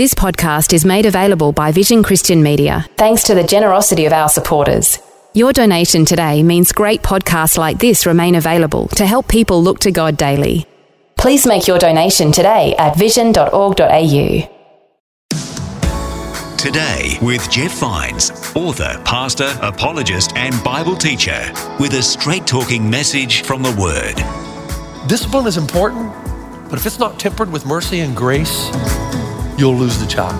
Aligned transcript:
This 0.00 0.14
podcast 0.14 0.72
is 0.72 0.86
made 0.86 1.04
available 1.04 1.52
by 1.52 1.72
Vision 1.72 2.02
Christian 2.02 2.42
Media 2.42 2.86
thanks 2.96 3.22
to 3.24 3.34
the 3.34 3.44
generosity 3.44 4.06
of 4.06 4.14
our 4.14 4.30
supporters. 4.30 4.98
Your 5.34 5.52
donation 5.52 6.06
today 6.06 6.42
means 6.42 6.72
great 6.72 7.02
podcasts 7.02 7.58
like 7.58 7.78
this 7.78 8.06
remain 8.06 8.36
available 8.36 8.88
to 8.96 9.04
help 9.04 9.28
people 9.28 9.62
look 9.62 9.78
to 9.80 9.90
God 9.92 10.16
daily. 10.16 10.64
Please 11.18 11.46
make 11.46 11.66
your 11.66 11.78
donation 11.78 12.32
today 12.32 12.74
at 12.78 12.96
vision.org.au. 12.96 14.48
Today 16.56 17.18
with 17.20 17.50
Jeff 17.50 17.72
Vines, 17.72 18.30
author, 18.56 18.98
pastor, 19.04 19.54
apologist, 19.60 20.34
and 20.34 20.54
Bible 20.64 20.96
teacher, 20.96 21.52
with 21.78 21.92
a 21.92 22.02
straight 22.02 22.46
talking 22.46 22.88
message 22.88 23.42
from 23.42 23.62
the 23.62 23.76
Word. 23.78 24.16
Discipline 25.10 25.46
is 25.46 25.58
important, 25.58 26.10
but 26.70 26.78
if 26.78 26.86
it's 26.86 26.98
not 26.98 27.20
tempered 27.20 27.52
with 27.52 27.66
mercy 27.66 28.00
and 28.00 28.16
grace, 28.16 28.70
you'll 29.60 29.76
lose 29.76 29.98
the 29.98 30.06
child. 30.06 30.34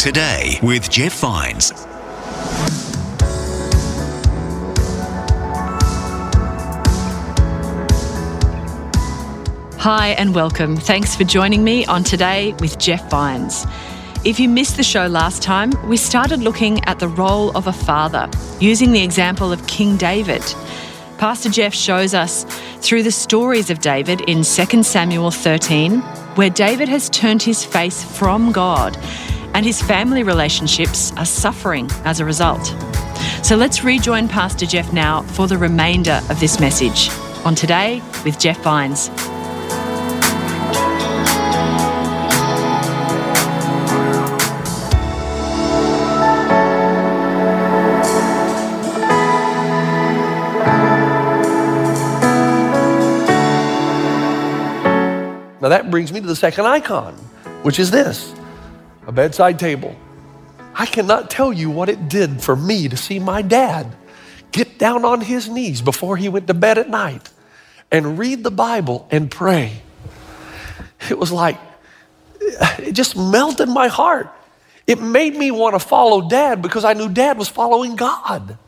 Today 0.00 0.58
with 0.62 0.90
Jeff 0.90 1.20
Vines. 1.20 1.70
Hi 9.78 10.08
and 10.18 10.34
welcome. 10.34 10.76
Thanks 10.76 11.14
for 11.14 11.22
joining 11.22 11.62
me 11.62 11.86
on 11.86 12.02
Today 12.02 12.54
with 12.58 12.78
Jeff 12.78 13.08
Vines. 13.10 13.64
If 14.24 14.40
you 14.40 14.48
missed 14.48 14.78
the 14.78 14.82
show 14.82 15.06
last 15.06 15.42
time, 15.42 15.70
we 15.86 15.98
started 15.98 16.40
looking 16.40 16.82
at 16.86 16.98
the 16.98 17.08
role 17.08 17.54
of 17.54 17.66
a 17.66 17.72
father, 17.74 18.30
using 18.58 18.90
the 18.90 19.02
example 19.02 19.52
of 19.52 19.66
King 19.66 19.98
David. 19.98 20.42
Pastor 21.18 21.50
Jeff 21.50 21.74
shows 21.74 22.14
us 22.14 22.44
through 22.80 23.02
the 23.02 23.12
stories 23.12 23.68
of 23.68 23.80
David 23.80 24.22
in 24.22 24.42
2 24.42 24.82
Samuel 24.82 25.30
13, 25.30 26.00
where 26.36 26.48
David 26.48 26.88
has 26.88 27.10
turned 27.10 27.42
his 27.42 27.66
face 27.66 28.02
from 28.02 28.50
God 28.50 28.96
and 29.52 29.66
his 29.66 29.82
family 29.82 30.22
relationships 30.22 31.12
are 31.18 31.26
suffering 31.26 31.90
as 32.04 32.18
a 32.18 32.24
result. 32.24 32.74
So 33.42 33.56
let's 33.56 33.84
rejoin 33.84 34.26
Pastor 34.28 34.64
Jeff 34.64 34.90
now 34.90 35.20
for 35.20 35.46
the 35.46 35.58
remainder 35.58 36.22
of 36.30 36.40
this 36.40 36.58
message 36.58 37.10
on 37.44 37.54
Today 37.54 38.02
with 38.24 38.38
Jeff 38.38 38.62
Vines. 38.62 39.10
Now 55.64 55.70
that 55.70 55.90
brings 55.90 56.12
me 56.12 56.20
to 56.20 56.26
the 56.26 56.36
second 56.36 56.66
icon, 56.66 57.14
which 57.62 57.78
is 57.78 57.90
this 57.90 58.34
a 59.06 59.12
bedside 59.12 59.58
table. 59.58 59.96
I 60.74 60.84
cannot 60.84 61.30
tell 61.30 61.54
you 61.54 61.70
what 61.70 61.88
it 61.88 62.06
did 62.06 62.42
for 62.42 62.54
me 62.54 62.86
to 62.86 62.98
see 62.98 63.18
my 63.18 63.40
dad 63.40 63.90
get 64.52 64.78
down 64.78 65.06
on 65.06 65.22
his 65.22 65.48
knees 65.48 65.80
before 65.80 66.18
he 66.18 66.28
went 66.28 66.48
to 66.48 66.52
bed 66.52 66.76
at 66.76 66.90
night 66.90 67.30
and 67.90 68.18
read 68.18 68.44
the 68.44 68.50
Bible 68.50 69.08
and 69.10 69.30
pray. 69.30 69.80
It 71.08 71.18
was 71.18 71.32
like, 71.32 71.58
it 72.40 72.92
just 72.92 73.16
melted 73.16 73.70
my 73.70 73.88
heart. 73.88 74.30
It 74.86 75.00
made 75.00 75.34
me 75.34 75.50
want 75.50 75.76
to 75.76 75.78
follow 75.78 76.28
dad 76.28 76.60
because 76.60 76.84
I 76.84 76.92
knew 76.92 77.08
dad 77.08 77.38
was 77.38 77.48
following 77.48 77.96
God. 77.96 78.58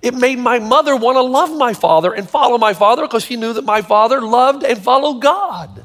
It 0.00 0.14
made 0.14 0.38
my 0.38 0.60
mother 0.60 0.96
want 0.96 1.16
to 1.16 1.22
love 1.22 1.54
my 1.54 1.74
father 1.74 2.14
and 2.14 2.26
follow 2.26 2.56
my 2.56 2.72
father 2.72 3.02
because 3.02 3.22
she 3.22 3.36
knew 3.36 3.52
that 3.52 3.66
my 3.66 3.82
father 3.82 4.22
loved 4.22 4.64
and 4.64 4.82
followed 4.82 5.20
God. 5.20 5.84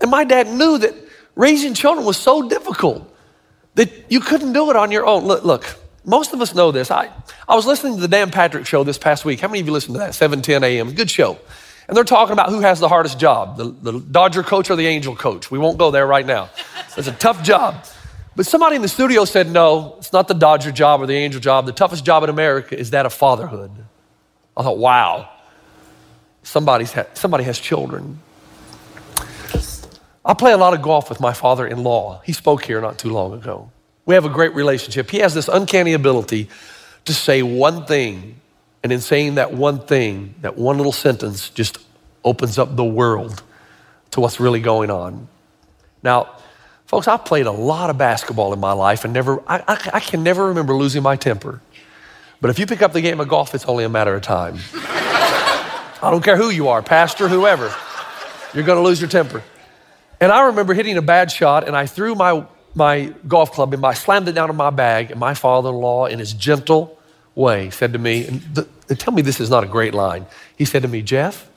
And 0.00 0.10
my 0.10 0.24
dad 0.24 0.48
knew 0.48 0.78
that 0.78 0.94
raising 1.34 1.74
children 1.74 2.06
was 2.06 2.16
so 2.16 2.48
difficult 2.48 3.10
that 3.74 3.90
you 4.08 4.20
couldn't 4.20 4.52
do 4.52 4.70
it 4.70 4.76
on 4.76 4.90
your 4.90 5.06
own. 5.06 5.24
Look, 5.24 5.44
look 5.44 5.76
most 6.04 6.32
of 6.32 6.40
us 6.40 6.54
know 6.54 6.70
this. 6.70 6.90
I, 6.90 7.10
I 7.48 7.54
was 7.54 7.66
listening 7.66 7.96
to 7.96 8.00
the 8.00 8.08
Dan 8.08 8.30
Patrick 8.30 8.66
show 8.66 8.84
this 8.84 8.98
past 8.98 9.24
week. 9.24 9.40
How 9.40 9.48
many 9.48 9.60
of 9.60 9.66
you 9.66 9.72
listened 9.72 9.94
to 9.94 9.98
that? 10.00 10.10
7:10 10.10 10.62
a.m. 10.62 10.92
Good 10.92 11.10
show. 11.10 11.38
And 11.86 11.96
they're 11.96 12.04
talking 12.04 12.32
about 12.32 12.48
who 12.48 12.60
has 12.60 12.80
the 12.80 12.88
hardest 12.88 13.18
job, 13.18 13.58
the, 13.58 13.64
the 13.64 14.00
Dodger 14.00 14.42
coach 14.42 14.70
or 14.70 14.76
the 14.76 14.86
Angel 14.86 15.14
coach. 15.14 15.50
We 15.50 15.58
won't 15.58 15.76
go 15.76 15.90
there 15.90 16.06
right 16.06 16.24
now. 16.24 16.48
It's 16.96 17.08
a 17.08 17.12
tough 17.12 17.42
job. 17.42 17.84
But 18.36 18.46
somebody 18.46 18.76
in 18.76 18.82
the 18.82 18.88
studio 18.88 19.26
said, 19.26 19.50
no, 19.50 19.96
it's 19.98 20.12
not 20.12 20.26
the 20.26 20.34
Dodger 20.34 20.72
job 20.72 21.02
or 21.02 21.06
the 21.06 21.14
Angel 21.14 21.40
job. 21.40 21.66
The 21.66 21.72
toughest 21.72 22.04
job 22.04 22.24
in 22.24 22.30
America 22.30 22.78
is 22.78 22.90
that 22.90 23.04
of 23.04 23.12
fatherhood. 23.12 23.70
I 24.56 24.62
thought, 24.62 24.78
wow, 24.78 25.28
somebody's 26.42 26.92
ha- 26.92 27.06
somebody 27.12 27.44
has 27.44 27.58
children. 27.58 28.20
I 30.24 30.34
play 30.34 30.52
a 30.52 30.56
lot 30.56 30.72
of 30.72 30.80
golf 30.80 31.10
with 31.10 31.20
my 31.20 31.32
father 31.32 31.66
in 31.66 31.82
law. 31.82 32.22
He 32.24 32.32
spoke 32.32 32.64
here 32.64 32.80
not 32.80 32.98
too 32.98 33.10
long 33.10 33.34
ago. 33.34 33.70
We 34.06 34.14
have 34.14 34.24
a 34.24 34.30
great 34.30 34.54
relationship. 34.54 35.10
He 35.10 35.18
has 35.18 35.34
this 35.34 35.48
uncanny 35.48 35.92
ability 35.92 36.48
to 37.04 37.14
say 37.14 37.42
one 37.42 37.84
thing, 37.84 38.40
and 38.82 38.90
in 38.90 39.00
saying 39.00 39.34
that 39.34 39.52
one 39.52 39.80
thing, 39.80 40.34
that 40.40 40.56
one 40.56 40.78
little 40.78 40.92
sentence 40.92 41.50
just 41.50 41.78
opens 42.24 42.58
up 42.58 42.74
the 42.76 42.84
world 42.84 43.42
to 44.12 44.20
what's 44.20 44.40
really 44.40 44.60
going 44.60 44.90
on. 44.90 45.28
Now, 46.02 46.36
folks, 46.86 47.06
I 47.06 47.16
played 47.16 47.46
a 47.46 47.52
lot 47.52 47.90
of 47.90 47.98
basketball 47.98 48.52
in 48.52 48.60
my 48.60 48.72
life 48.72 49.04
and 49.04 49.12
never, 49.12 49.42
I, 49.46 49.62
I, 49.66 49.90
I 49.94 50.00
can 50.00 50.22
never 50.22 50.46
remember 50.46 50.74
losing 50.74 51.02
my 51.02 51.16
temper. 51.16 51.60
But 52.40 52.50
if 52.50 52.58
you 52.58 52.66
pick 52.66 52.82
up 52.82 52.92
the 52.92 53.00
game 53.00 53.20
of 53.20 53.28
golf, 53.28 53.54
it's 53.54 53.64
only 53.66 53.84
a 53.84 53.88
matter 53.88 54.14
of 54.14 54.22
time. 54.22 54.58
I 54.74 56.10
don't 56.10 56.22
care 56.22 56.36
who 56.36 56.50
you 56.50 56.68
are, 56.68 56.82
pastor, 56.82 57.28
whoever, 57.28 57.74
you're 58.52 58.64
going 58.64 58.78
to 58.78 58.82
lose 58.82 59.00
your 59.00 59.10
temper. 59.10 59.42
And 60.24 60.32
I 60.32 60.46
remember 60.46 60.72
hitting 60.72 60.96
a 60.96 61.02
bad 61.02 61.30
shot, 61.30 61.68
and 61.68 61.76
I 61.76 61.84
threw 61.84 62.14
my, 62.14 62.46
my 62.74 63.12
golf 63.28 63.52
club 63.52 63.74
and 63.74 63.84
I 63.84 63.92
slammed 63.92 64.26
it 64.26 64.32
down 64.32 64.48
in 64.48 64.56
my 64.56 64.70
bag. 64.70 65.10
And 65.10 65.20
my 65.20 65.34
father 65.34 65.68
in 65.68 65.74
law, 65.74 66.06
in 66.06 66.18
his 66.18 66.32
gentle 66.32 66.98
way, 67.34 67.68
said 67.68 67.92
to 67.92 67.98
me, 67.98 68.26
and, 68.26 68.40
the, 68.40 68.66
and 68.88 68.98
tell 68.98 69.12
me 69.12 69.20
this 69.20 69.38
is 69.38 69.50
not 69.50 69.64
a 69.64 69.66
great 69.66 69.92
line. 69.92 70.24
He 70.56 70.64
said 70.64 70.80
to 70.80 70.88
me, 70.88 71.02
Jeff, 71.02 71.50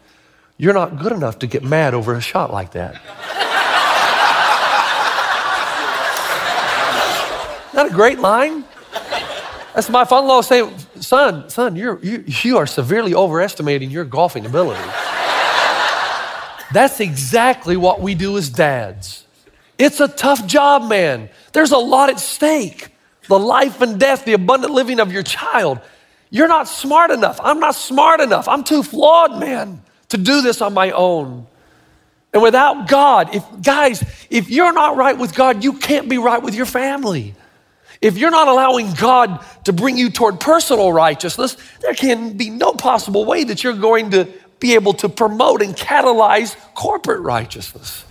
you're 0.57 0.73
not 0.73 0.99
good 0.99 1.13
enough 1.13 1.39
to 1.39 1.47
get 1.47 1.63
mad 1.63 1.93
over 1.93 2.13
a 2.13 2.19
shot 2.19 2.51
like 2.51 2.73
that. 2.73 2.95
not 7.73 7.85
a 7.85 7.93
great 7.93 8.19
line? 8.19 8.65
That's 9.75 9.89
my 9.89 10.03
father 10.03 10.25
in 10.25 10.27
law 10.27 10.41
saying, 10.41 10.77
son, 10.99 11.49
son, 11.49 11.77
you're, 11.77 12.03
you, 12.03 12.25
you 12.27 12.57
are 12.57 12.67
severely 12.67 13.15
overestimating 13.15 13.91
your 13.91 14.03
golfing 14.03 14.45
ability. 14.45 14.83
That's 16.71 16.99
exactly 16.99 17.77
what 17.77 18.01
we 18.01 18.15
do 18.15 18.37
as 18.37 18.49
dads. 18.49 19.25
It's 19.77 19.99
a 19.99 20.07
tough 20.07 20.45
job, 20.47 20.89
man. 20.89 21.29
There's 21.53 21.71
a 21.71 21.77
lot 21.77 22.09
at 22.09 22.19
stake 22.19 22.89
the 23.27 23.39
life 23.39 23.81
and 23.81 23.99
death, 23.99 24.25
the 24.25 24.33
abundant 24.33 24.73
living 24.73 24.99
of 24.99 25.11
your 25.11 25.23
child. 25.23 25.79
You're 26.29 26.47
not 26.47 26.67
smart 26.67 27.11
enough. 27.11 27.39
I'm 27.41 27.59
not 27.59 27.75
smart 27.75 28.19
enough. 28.21 28.47
I'm 28.47 28.63
too 28.63 28.83
flawed, 28.83 29.39
man, 29.39 29.81
to 30.09 30.17
do 30.17 30.41
this 30.41 30.61
on 30.61 30.73
my 30.73 30.91
own. 30.91 31.47
And 32.33 32.41
without 32.43 32.87
God, 32.87 33.33
if 33.35 33.43
guys, 33.61 34.03
if 34.29 34.49
you're 34.49 34.73
not 34.73 34.97
right 34.97 35.17
with 35.17 35.33
God, 35.33 35.63
you 35.63 35.73
can't 35.73 36.09
be 36.09 36.17
right 36.17 36.41
with 36.41 36.55
your 36.55 36.65
family. 36.65 37.35
If 38.01 38.17
you're 38.17 38.31
not 38.31 38.47
allowing 38.47 38.93
God 38.93 39.43
to 39.63 39.73
bring 39.73 39.97
you 39.97 40.09
toward 40.09 40.39
personal 40.39 40.93
righteousness, 40.93 41.57
there 41.81 41.93
can 41.93 42.37
be 42.37 42.49
no 42.49 42.73
possible 42.73 43.25
way 43.25 43.43
that 43.45 43.63
you're 43.63 43.73
going 43.73 44.11
to 44.11 44.27
be 44.59 44.75
able 44.75 44.93
to 44.93 45.09
promote 45.09 45.61
and 45.61 45.75
catalyze 45.75 46.55
corporate 46.73 47.21
righteousness. 47.21 48.03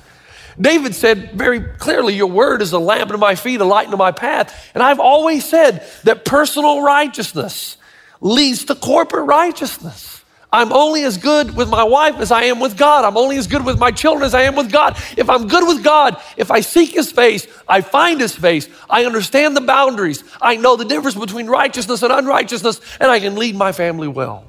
David 0.61 0.95
said 0.95 1.33
very 1.33 1.61
clearly, 1.61 2.15
Your 2.15 2.29
word 2.29 2.63
is 2.63 2.73
a 2.73 2.79
lamp 2.79 3.11
to 3.11 3.19
my 3.19 3.35
feet, 3.35 3.61
a 3.61 3.65
light 3.65 3.91
to 3.91 3.97
my 3.97 4.13
path. 4.13 4.71
And 4.75 4.83
I've 4.83 5.01
always 5.01 5.45
said 5.45 5.87
that 6.05 6.25
personal 6.25 6.83
righteousness 6.83 7.77
leads 8.21 8.65
to 8.67 8.75
corporate 8.75 9.27
righteousness. 9.27 10.17
I'm 10.53 10.73
only 10.73 11.03
as 11.03 11.19
good 11.19 11.55
with 11.55 11.69
my 11.69 11.83
wife 11.83 12.17
as 12.17 12.31
I 12.31 12.45
am 12.45 12.61
with 12.61 12.79
God. 12.79 13.05
I'm 13.05 13.17
only 13.17 13.37
as 13.37 13.47
good 13.47 13.65
with 13.65 13.79
my 13.79 13.91
children 13.91 14.25
as 14.25 14.33
I 14.33 14.43
am 14.43 14.55
with 14.55 14.73
God. 14.73 14.97
If 15.17 15.29
I'm 15.29 15.49
good 15.49 15.67
with 15.67 15.85
God, 15.85 16.21
if 16.37 16.51
I 16.51 16.61
seek 16.61 16.93
His 16.95 17.13
face, 17.13 17.47
I 17.69 17.83
find 17.83 18.21
His 18.21 18.35
face, 18.35 18.69
I 18.89 19.05
understand 19.05 19.57
the 19.57 19.61
boundaries, 19.61 20.25
I 20.41 20.57
know 20.57 20.77
the 20.77 20.85
difference 20.85 21.17
between 21.17 21.49
righteousness 21.49 22.03
and 22.03 22.13
unrighteousness, 22.13 22.81
and 23.01 23.11
I 23.11 23.21
can 23.21 23.35
lead 23.35 23.57
my 23.57 23.73
family 23.73 24.09
well. 24.09 24.45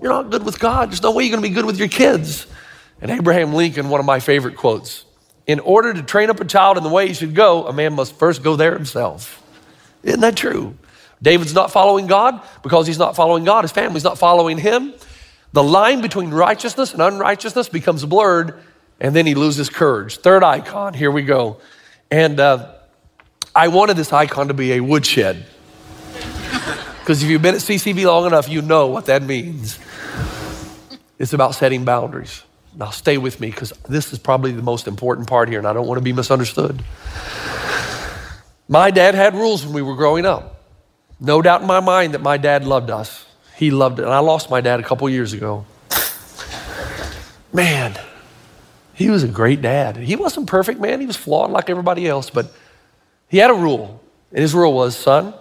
You're 0.00 0.10
not 0.10 0.30
good 0.30 0.44
with 0.44 0.58
God. 0.58 0.90
There's 0.90 1.02
no 1.02 1.12
way 1.12 1.24
you're 1.24 1.30
going 1.30 1.42
to 1.42 1.48
be 1.48 1.54
good 1.54 1.64
with 1.64 1.78
your 1.78 1.88
kids. 1.88 2.46
And 3.00 3.10
Abraham 3.10 3.54
Lincoln, 3.54 3.88
one 3.88 4.00
of 4.00 4.06
my 4.06 4.20
favorite 4.20 4.56
quotes 4.56 5.04
In 5.46 5.60
order 5.60 5.92
to 5.92 6.02
train 6.02 6.30
up 6.30 6.40
a 6.40 6.44
child 6.44 6.76
in 6.76 6.82
the 6.82 6.88
way 6.88 7.08
he 7.08 7.14
should 7.14 7.34
go, 7.34 7.66
a 7.66 7.72
man 7.72 7.94
must 7.94 8.14
first 8.16 8.42
go 8.42 8.56
there 8.56 8.74
himself. 8.74 9.42
Isn't 10.02 10.20
that 10.20 10.36
true? 10.36 10.76
David's 11.22 11.54
not 11.54 11.70
following 11.70 12.06
God 12.06 12.42
because 12.62 12.86
he's 12.86 12.98
not 12.98 13.16
following 13.16 13.44
God. 13.44 13.64
His 13.64 13.72
family's 13.72 14.04
not 14.04 14.18
following 14.18 14.58
him. 14.58 14.92
The 15.52 15.62
line 15.62 16.02
between 16.02 16.30
righteousness 16.30 16.92
and 16.92 17.00
unrighteousness 17.00 17.70
becomes 17.70 18.04
blurred, 18.04 18.62
and 19.00 19.16
then 19.16 19.26
he 19.26 19.34
loses 19.34 19.70
courage. 19.70 20.18
Third 20.18 20.42
icon, 20.42 20.92
here 20.92 21.10
we 21.10 21.22
go. 21.22 21.58
And 22.10 22.38
uh, 22.38 22.74
I 23.54 23.68
wanted 23.68 23.96
this 23.96 24.12
icon 24.12 24.48
to 24.48 24.54
be 24.54 24.74
a 24.74 24.80
woodshed. 24.80 25.46
Because 27.00 27.22
if 27.22 27.30
you've 27.30 27.40
been 27.40 27.54
at 27.54 27.60
CCV 27.60 28.04
long 28.04 28.26
enough, 28.26 28.48
you 28.48 28.62
know 28.62 28.88
what 28.88 29.06
that 29.06 29.22
means. 29.22 29.78
It's 31.18 31.32
about 31.32 31.54
setting 31.54 31.84
boundaries. 31.84 32.42
Now, 32.76 32.90
stay 32.90 33.16
with 33.16 33.40
me 33.40 33.50
because 33.50 33.72
this 33.88 34.12
is 34.12 34.18
probably 34.18 34.52
the 34.52 34.62
most 34.62 34.86
important 34.86 35.28
part 35.28 35.48
here, 35.48 35.58
and 35.58 35.66
I 35.66 35.72
don't 35.72 35.86
want 35.86 35.98
to 35.98 36.04
be 36.04 36.12
misunderstood. 36.12 36.82
My 38.68 38.90
dad 38.90 39.14
had 39.14 39.34
rules 39.34 39.64
when 39.64 39.74
we 39.74 39.82
were 39.82 39.94
growing 39.94 40.26
up. 40.26 40.64
No 41.18 41.40
doubt 41.40 41.62
in 41.62 41.66
my 41.66 41.80
mind 41.80 42.14
that 42.14 42.20
my 42.20 42.36
dad 42.36 42.66
loved 42.66 42.90
us. 42.90 43.24
He 43.56 43.70
loved 43.70 43.98
it. 43.98 44.04
And 44.04 44.12
I 44.12 44.18
lost 44.18 44.50
my 44.50 44.60
dad 44.60 44.80
a 44.80 44.82
couple 44.82 45.08
years 45.08 45.32
ago. 45.32 45.64
Man, 47.52 47.98
he 48.92 49.08
was 49.08 49.22
a 49.22 49.28
great 49.28 49.62
dad. 49.62 49.96
He 49.96 50.16
wasn't 50.16 50.46
perfect, 50.46 50.78
man. 50.78 51.00
He 51.00 51.06
was 51.06 51.16
flawed 51.16 51.50
like 51.50 51.70
everybody 51.70 52.06
else, 52.06 52.28
but 52.28 52.52
he 53.28 53.38
had 53.38 53.50
a 53.50 53.54
rule. 53.54 54.02
And 54.30 54.40
his 54.40 54.52
rule 54.52 54.74
was 54.74 54.96
son, 54.96 55.32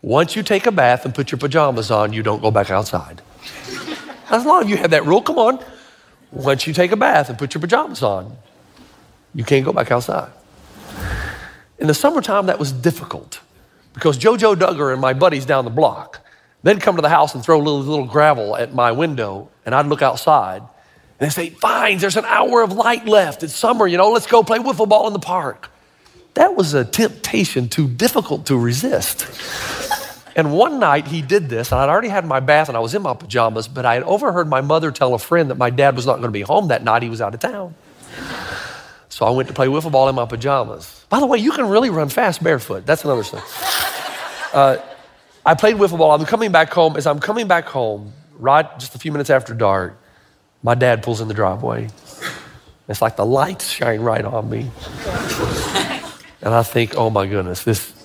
once 0.00 0.36
you 0.36 0.42
take 0.42 0.66
a 0.66 0.72
bath 0.72 1.04
and 1.04 1.14
put 1.14 1.30
your 1.30 1.38
pajamas 1.38 1.90
on, 1.90 2.12
you 2.12 2.22
don't 2.22 2.40
go 2.40 2.50
back 2.50 2.70
outside. 2.70 3.20
As 4.36 4.44
long 4.44 4.64
as 4.64 4.68
you 4.68 4.76
have 4.76 4.90
that 4.90 5.06
rule, 5.06 5.22
come 5.22 5.38
on. 5.38 5.64
Once 6.30 6.66
you 6.66 6.74
take 6.74 6.92
a 6.92 6.96
bath 6.96 7.30
and 7.30 7.38
put 7.38 7.54
your 7.54 7.60
pajamas 7.62 8.02
on, 8.02 8.36
you 9.34 9.44
can't 9.44 9.64
go 9.64 9.72
back 9.72 9.90
outside. 9.90 10.30
In 11.78 11.86
the 11.86 11.94
summertime, 11.94 12.44
that 12.46 12.58
was 12.58 12.70
difficult 12.70 13.40
because 13.94 14.18
JoJo 14.18 14.56
Duggar 14.56 14.92
and 14.92 15.00
my 15.00 15.14
buddies 15.14 15.46
down 15.46 15.64
the 15.64 15.70
block, 15.70 16.20
they'd 16.62 16.82
come 16.82 16.96
to 16.96 17.02
the 17.02 17.08
house 17.08 17.34
and 17.34 17.42
throw 17.42 17.56
a 17.56 17.62
little, 17.62 17.80
little 17.80 18.04
gravel 18.04 18.56
at 18.56 18.74
my 18.74 18.92
window, 18.92 19.48
and 19.64 19.74
I'd 19.74 19.86
look 19.86 20.02
outside. 20.02 20.60
And 20.60 20.68
they'd 21.18 21.30
say, 21.30 21.48
Fine, 21.48 21.96
there's 21.98 22.18
an 22.18 22.26
hour 22.26 22.60
of 22.60 22.72
light 22.72 23.06
left. 23.06 23.42
It's 23.42 23.56
summer, 23.56 23.86
you 23.86 23.96
know, 23.96 24.10
let's 24.10 24.26
go 24.26 24.42
play 24.42 24.58
wiffle 24.58 24.86
ball 24.86 25.06
in 25.06 25.14
the 25.14 25.18
park. 25.18 25.70
That 26.34 26.54
was 26.54 26.74
a 26.74 26.84
temptation 26.84 27.70
too 27.70 27.88
difficult 27.88 28.44
to 28.46 28.58
resist. 28.58 29.26
And 30.36 30.52
one 30.52 30.78
night 30.78 31.08
he 31.08 31.22
did 31.22 31.48
this, 31.48 31.72
and 31.72 31.80
I'd 31.80 31.88
already 31.88 32.08
had 32.08 32.26
my 32.26 32.40
bath 32.40 32.68
and 32.68 32.76
I 32.76 32.80
was 32.80 32.94
in 32.94 33.00
my 33.00 33.14
pajamas, 33.14 33.68
but 33.68 33.86
I 33.86 33.94
had 33.94 34.02
overheard 34.02 34.48
my 34.48 34.60
mother 34.60 34.90
tell 34.90 35.14
a 35.14 35.18
friend 35.18 35.50
that 35.50 35.56
my 35.56 35.70
dad 35.70 35.96
was 35.96 36.04
not 36.04 36.16
going 36.16 36.28
to 36.28 36.30
be 36.30 36.42
home 36.42 36.68
that 36.68 36.84
night. 36.84 37.02
He 37.02 37.08
was 37.08 37.22
out 37.22 37.32
of 37.32 37.40
town. 37.40 37.74
So 39.08 39.24
I 39.24 39.30
went 39.30 39.48
to 39.48 39.54
play 39.54 39.66
wiffle 39.66 39.90
ball 39.90 40.10
in 40.10 40.14
my 40.14 40.26
pajamas. 40.26 41.06
By 41.08 41.20
the 41.20 41.26
way, 41.26 41.38
you 41.38 41.52
can 41.52 41.70
really 41.70 41.88
run 41.88 42.10
fast 42.10 42.44
barefoot. 42.44 42.84
That's 42.84 43.02
another 43.02 43.22
thing. 43.22 43.40
Uh, 44.52 44.76
I 45.46 45.54
played 45.54 45.76
wiffle 45.76 45.96
ball. 45.96 46.10
I'm 46.12 46.26
coming 46.26 46.52
back 46.52 46.70
home. 46.70 46.98
As 46.98 47.06
I'm 47.06 47.18
coming 47.18 47.48
back 47.48 47.64
home, 47.64 48.12
right 48.38 48.66
just 48.78 48.94
a 48.94 48.98
few 48.98 49.12
minutes 49.12 49.30
after 49.30 49.54
dark, 49.54 49.98
my 50.62 50.74
dad 50.74 51.02
pulls 51.02 51.22
in 51.22 51.28
the 51.28 51.34
driveway. 51.34 51.88
It's 52.88 53.00
like 53.00 53.16
the 53.16 53.24
lights 53.24 53.70
shine 53.70 54.00
right 54.00 54.24
on 54.24 54.50
me. 54.50 54.70
And 56.42 56.54
I 56.54 56.62
think, 56.62 56.94
oh 56.94 57.08
my 57.08 57.26
goodness, 57.26 57.64
this 57.64 57.95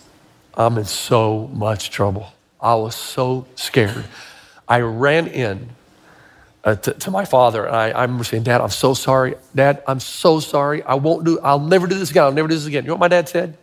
I'm 0.55 0.77
in 0.77 0.85
so 0.85 1.49
much 1.53 1.89
trouble. 1.89 2.33
I 2.59 2.75
was 2.75 2.95
so 2.95 3.47
scared. 3.55 4.05
I 4.67 4.81
ran 4.81 5.27
in 5.27 5.69
uh, 6.63 6.75
to, 6.75 6.93
to, 6.93 7.11
my 7.11 7.25
father, 7.25 7.65
and 7.65 7.75
I, 7.75 7.89
I 7.89 8.03
remember 8.03 8.23
saying, 8.23 8.43
Dad, 8.43 8.61
I'm 8.61 8.69
so 8.69 8.93
sorry. 8.93 9.35
Dad, 9.55 9.81
I'm 9.87 9.99
so 9.99 10.39
sorry. 10.39 10.83
I 10.83 10.93
won't 10.93 11.25
do, 11.25 11.39
I'll 11.39 11.59
never 11.59 11.87
do 11.87 11.97
this 11.97 12.11
again. 12.11 12.23
I'll 12.23 12.31
never 12.31 12.47
do 12.47 12.53
this 12.53 12.67
again. 12.67 12.83
You 12.83 12.89
know 12.89 12.93
what 12.93 12.99
my 12.99 13.07
dad 13.07 13.27
said? 13.27 13.57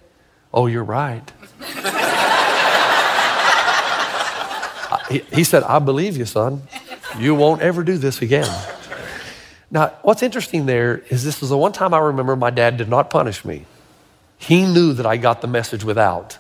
Oh, 0.52 0.67
you're 0.67 0.82
right. 0.82 1.23
he, 5.11 5.19
he 5.37 5.44
said, 5.44 5.62
I 5.62 5.79
believe 5.79 6.17
you, 6.17 6.25
son. 6.25 6.62
You 7.19 7.34
won't 7.34 7.62
ever 7.62 7.84
do 7.84 7.99
this 7.99 8.20
again. 8.20 8.49
Now, 9.70 9.93
what's 10.02 10.23
interesting 10.23 10.67
there 10.67 10.99
is 11.08 11.25
this 11.25 11.43
is 11.43 11.50
the 11.50 11.58
one 11.58 11.73
time 11.73 11.94
I 11.94 11.99
remember 11.99 12.34
my 12.34 12.50
dad 12.50 12.79
did 12.79 12.88
not 12.88 13.11
punish 13.11 13.44
me. 13.44 13.67
He 14.38 14.64
knew 14.64 14.93
that 14.94 15.06
I 15.06 15.19
got 15.19 15.41
the 15.41 15.46
message 15.46 15.84
without. 15.84 16.38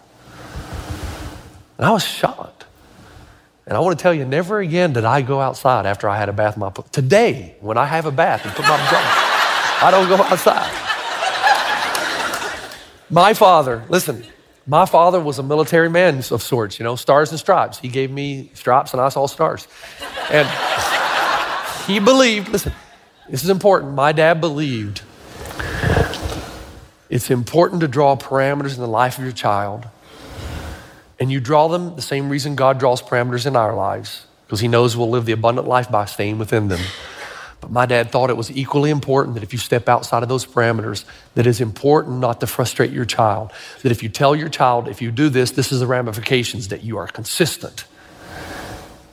And 1.78 1.86
I 1.86 1.90
was 1.90 2.04
shocked. 2.04 2.66
And 3.66 3.76
I 3.76 3.80
want 3.80 3.98
to 3.98 4.02
tell 4.02 4.12
you, 4.12 4.24
never 4.24 4.60
again 4.60 4.92
did 4.92 5.04
I 5.04 5.22
go 5.22 5.40
outside 5.40 5.86
after 5.86 6.08
I 6.08 6.16
had 6.16 6.28
a 6.28 6.32
bath. 6.32 6.56
My 6.56 6.70
today, 6.90 7.54
when 7.60 7.78
I 7.78 7.84
have 7.84 8.06
a 8.06 8.10
bath 8.10 8.44
and 8.44 8.54
put 8.54 8.62
my 8.62 8.76
pajamas, 8.76 9.38
I 9.80 9.90
don't 9.90 10.08
go 10.08 10.16
outside. 10.22 10.72
My 13.10 13.32
father, 13.32 13.84
listen, 13.88 14.24
my 14.66 14.84
father 14.84 15.20
was 15.20 15.38
a 15.38 15.42
military 15.42 15.88
man 15.88 16.18
of 16.30 16.42
sorts, 16.42 16.78
you 16.78 16.84
know, 16.84 16.96
stars 16.96 17.30
and 17.30 17.38
stripes. 17.38 17.78
He 17.78 17.88
gave 17.88 18.10
me 18.10 18.50
stripes 18.54 18.92
and 18.92 19.00
I 19.00 19.08
saw 19.08 19.26
stars. 19.26 19.68
And 20.30 20.48
he 21.86 22.00
believed, 22.00 22.48
listen, 22.48 22.72
this 23.30 23.44
is 23.44 23.50
important. 23.50 23.94
My 23.94 24.12
dad 24.12 24.40
believed 24.40 25.02
it's 27.08 27.30
important 27.30 27.80
to 27.82 27.88
draw 27.88 28.16
parameters 28.16 28.74
in 28.74 28.80
the 28.80 28.88
life 28.88 29.18
of 29.18 29.24
your 29.24 29.32
child 29.32 29.86
and 31.20 31.30
you 31.30 31.40
draw 31.40 31.68
them 31.68 31.96
the 31.96 32.02
same 32.02 32.28
reason 32.28 32.56
God 32.56 32.78
draws 32.78 33.02
parameters 33.02 33.46
in 33.46 33.56
our 33.56 33.74
lives, 33.74 34.26
because 34.46 34.60
He 34.60 34.68
knows 34.68 34.96
we'll 34.96 35.10
live 35.10 35.26
the 35.26 35.32
abundant 35.32 35.66
life 35.66 35.90
by 35.90 36.04
staying 36.04 36.38
within 36.38 36.68
them. 36.68 36.80
But 37.60 37.72
my 37.72 37.86
dad 37.86 38.12
thought 38.12 38.30
it 38.30 38.36
was 38.36 38.50
equally 38.52 38.90
important 38.90 39.34
that 39.34 39.42
if 39.42 39.52
you 39.52 39.58
step 39.58 39.88
outside 39.88 40.22
of 40.22 40.28
those 40.28 40.46
parameters, 40.46 41.04
that 41.34 41.46
it's 41.46 41.60
important 41.60 42.18
not 42.18 42.40
to 42.40 42.46
frustrate 42.46 42.92
your 42.92 43.04
child. 43.04 43.50
That 43.82 43.90
if 43.90 44.02
you 44.02 44.08
tell 44.08 44.36
your 44.36 44.48
child, 44.48 44.86
if 44.86 45.02
you 45.02 45.10
do 45.10 45.28
this, 45.28 45.50
this 45.50 45.72
is 45.72 45.80
the 45.80 45.86
ramifications, 45.86 46.68
that 46.68 46.84
you 46.84 46.98
are 46.98 47.08
consistent 47.08 47.84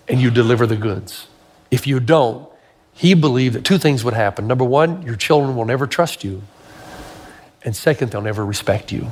and 0.08 0.22
you 0.22 0.30
deliver 0.30 0.68
the 0.68 0.76
goods. 0.76 1.28
If 1.72 1.88
you 1.88 2.00
don't, 2.00 2.48
he 2.94 3.16
believed 3.16 3.56
that 3.56 3.66
two 3.66 3.80
things 3.80 4.04
would 4.04 4.14
happen. 4.14 4.48
Number 4.48 4.64
one, 4.64 5.02
your 5.02 5.16
children 5.16 5.56
will 5.56 5.66
never 5.66 5.88
trust 5.88 6.24
you. 6.24 6.44
And 7.64 7.76
second, 7.76 8.12
they'll 8.12 8.22
never 8.22 8.46
respect 8.46 8.92
you. 8.92 9.12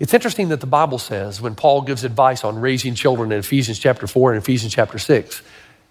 It's 0.00 0.12
interesting 0.12 0.48
that 0.48 0.60
the 0.60 0.66
Bible 0.66 0.98
says 0.98 1.40
when 1.40 1.54
Paul 1.54 1.82
gives 1.82 2.04
advice 2.04 2.44
on 2.44 2.58
raising 2.58 2.94
children 2.94 3.30
in 3.32 3.38
Ephesians 3.38 3.78
chapter 3.78 4.06
4 4.06 4.32
and 4.32 4.42
Ephesians 4.42 4.74
chapter 4.74 4.98
6, 4.98 5.42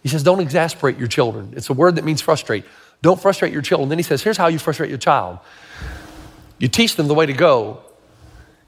he 0.02 0.10
says, 0.10 0.24
Don't 0.24 0.42
exasperate 0.42 0.98
your 0.98 1.08
children. 1.08 1.54
It's 1.56 1.70
a 1.70 1.74
word 1.74 1.96
that 1.96 2.04
means 2.04 2.22
frustrate. 2.22 2.66
Don't 3.02 3.22
frustrate 3.22 3.54
your 3.54 3.62
children. 3.62 3.90
Then 3.90 4.00
he 4.00 4.04
says, 4.04 4.22
Here's 4.22 4.38
how 4.38 4.48
you 4.48 4.60
frustrate 4.60 4.90
your 4.90 5.00
child 5.00 5.40
you 6.60 6.68
teach 6.70 6.96
them 6.96 7.08
the 7.08 7.14
way 7.14 7.26
to 7.26 7.34
go, 7.34 7.82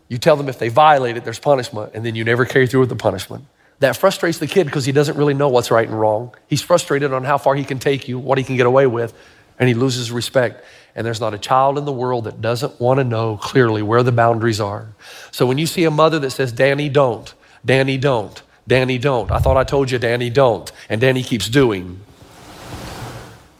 you 0.09 0.17
tell 0.17 0.35
them 0.35 0.49
if 0.49 0.59
they 0.59 0.69
violate 0.69 1.17
it, 1.17 1.23
there's 1.23 1.39
punishment, 1.39 1.91
and 1.93 2.05
then 2.05 2.15
you 2.15 2.23
never 2.23 2.43
carry 2.45 2.67
through 2.67 2.81
with 2.81 2.89
the 2.89 2.95
punishment. 2.95 3.45
That 3.79 3.97
frustrates 3.97 4.37
the 4.37 4.47
kid 4.47 4.65
because 4.65 4.85
he 4.85 4.91
doesn't 4.91 5.17
really 5.17 5.33
know 5.33 5.49
what's 5.49 5.71
right 5.71 5.87
and 5.87 5.97
wrong. 5.97 6.33
He's 6.47 6.61
frustrated 6.61 7.13
on 7.13 7.23
how 7.23 7.37
far 7.37 7.55
he 7.55 7.63
can 7.63 7.79
take 7.79 8.07
you, 8.07 8.19
what 8.19 8.37
he 8.37 8.43
can 8.43 8.55
get 8.55 8.65
away 8.65 8.87
with, 8.87 9.13
and 9.59 9.67
he 9.67 9.75
loses 9.75 10.11
respect. 10.11 10.63
And 10.95 11.05
there's 11.05 11.19
not 11.19 11.33
a 11.33 11.37
child 11.37 11.77
in 11.77 11.85
the 11.85 11.91
world 11.91 12.23
that 12.23 12.41
doesn't 12.41 12.79
want 12.79 12.99
to 12.99 13.03
know 13.03 13.37
clearly 13.37 13.81
where 13.81 14.01
the 14.01 14.13
boundaries 14.13 14.61
are. 14.61 14.87
So 15.31 15.45
when 15.45 15.57
you 15.57 15.67
see 15.67 15.83
a 15.83 15.91
mother 15.91 16.19
that 16.19 16.31
says, 16.31 16.53
Danny, 16.53 16.87
don't, 16.87 17.33
Danny, 17.65 17.97
don't, 17.97 18.41
Danny, 18.67 18.97
don't, 18.97 19.29
I 19.29 19.39
thought 19.39 19.57
I 19.57 19.65
told 19.65 19.91
you, 19.91 19.99
Danny, 19.99 20.29
don't, 20.29 20.71
and 20.87 21.01
Danny 21.01 21.21
keeps 21.21 21.49
doing, 21.49 21.99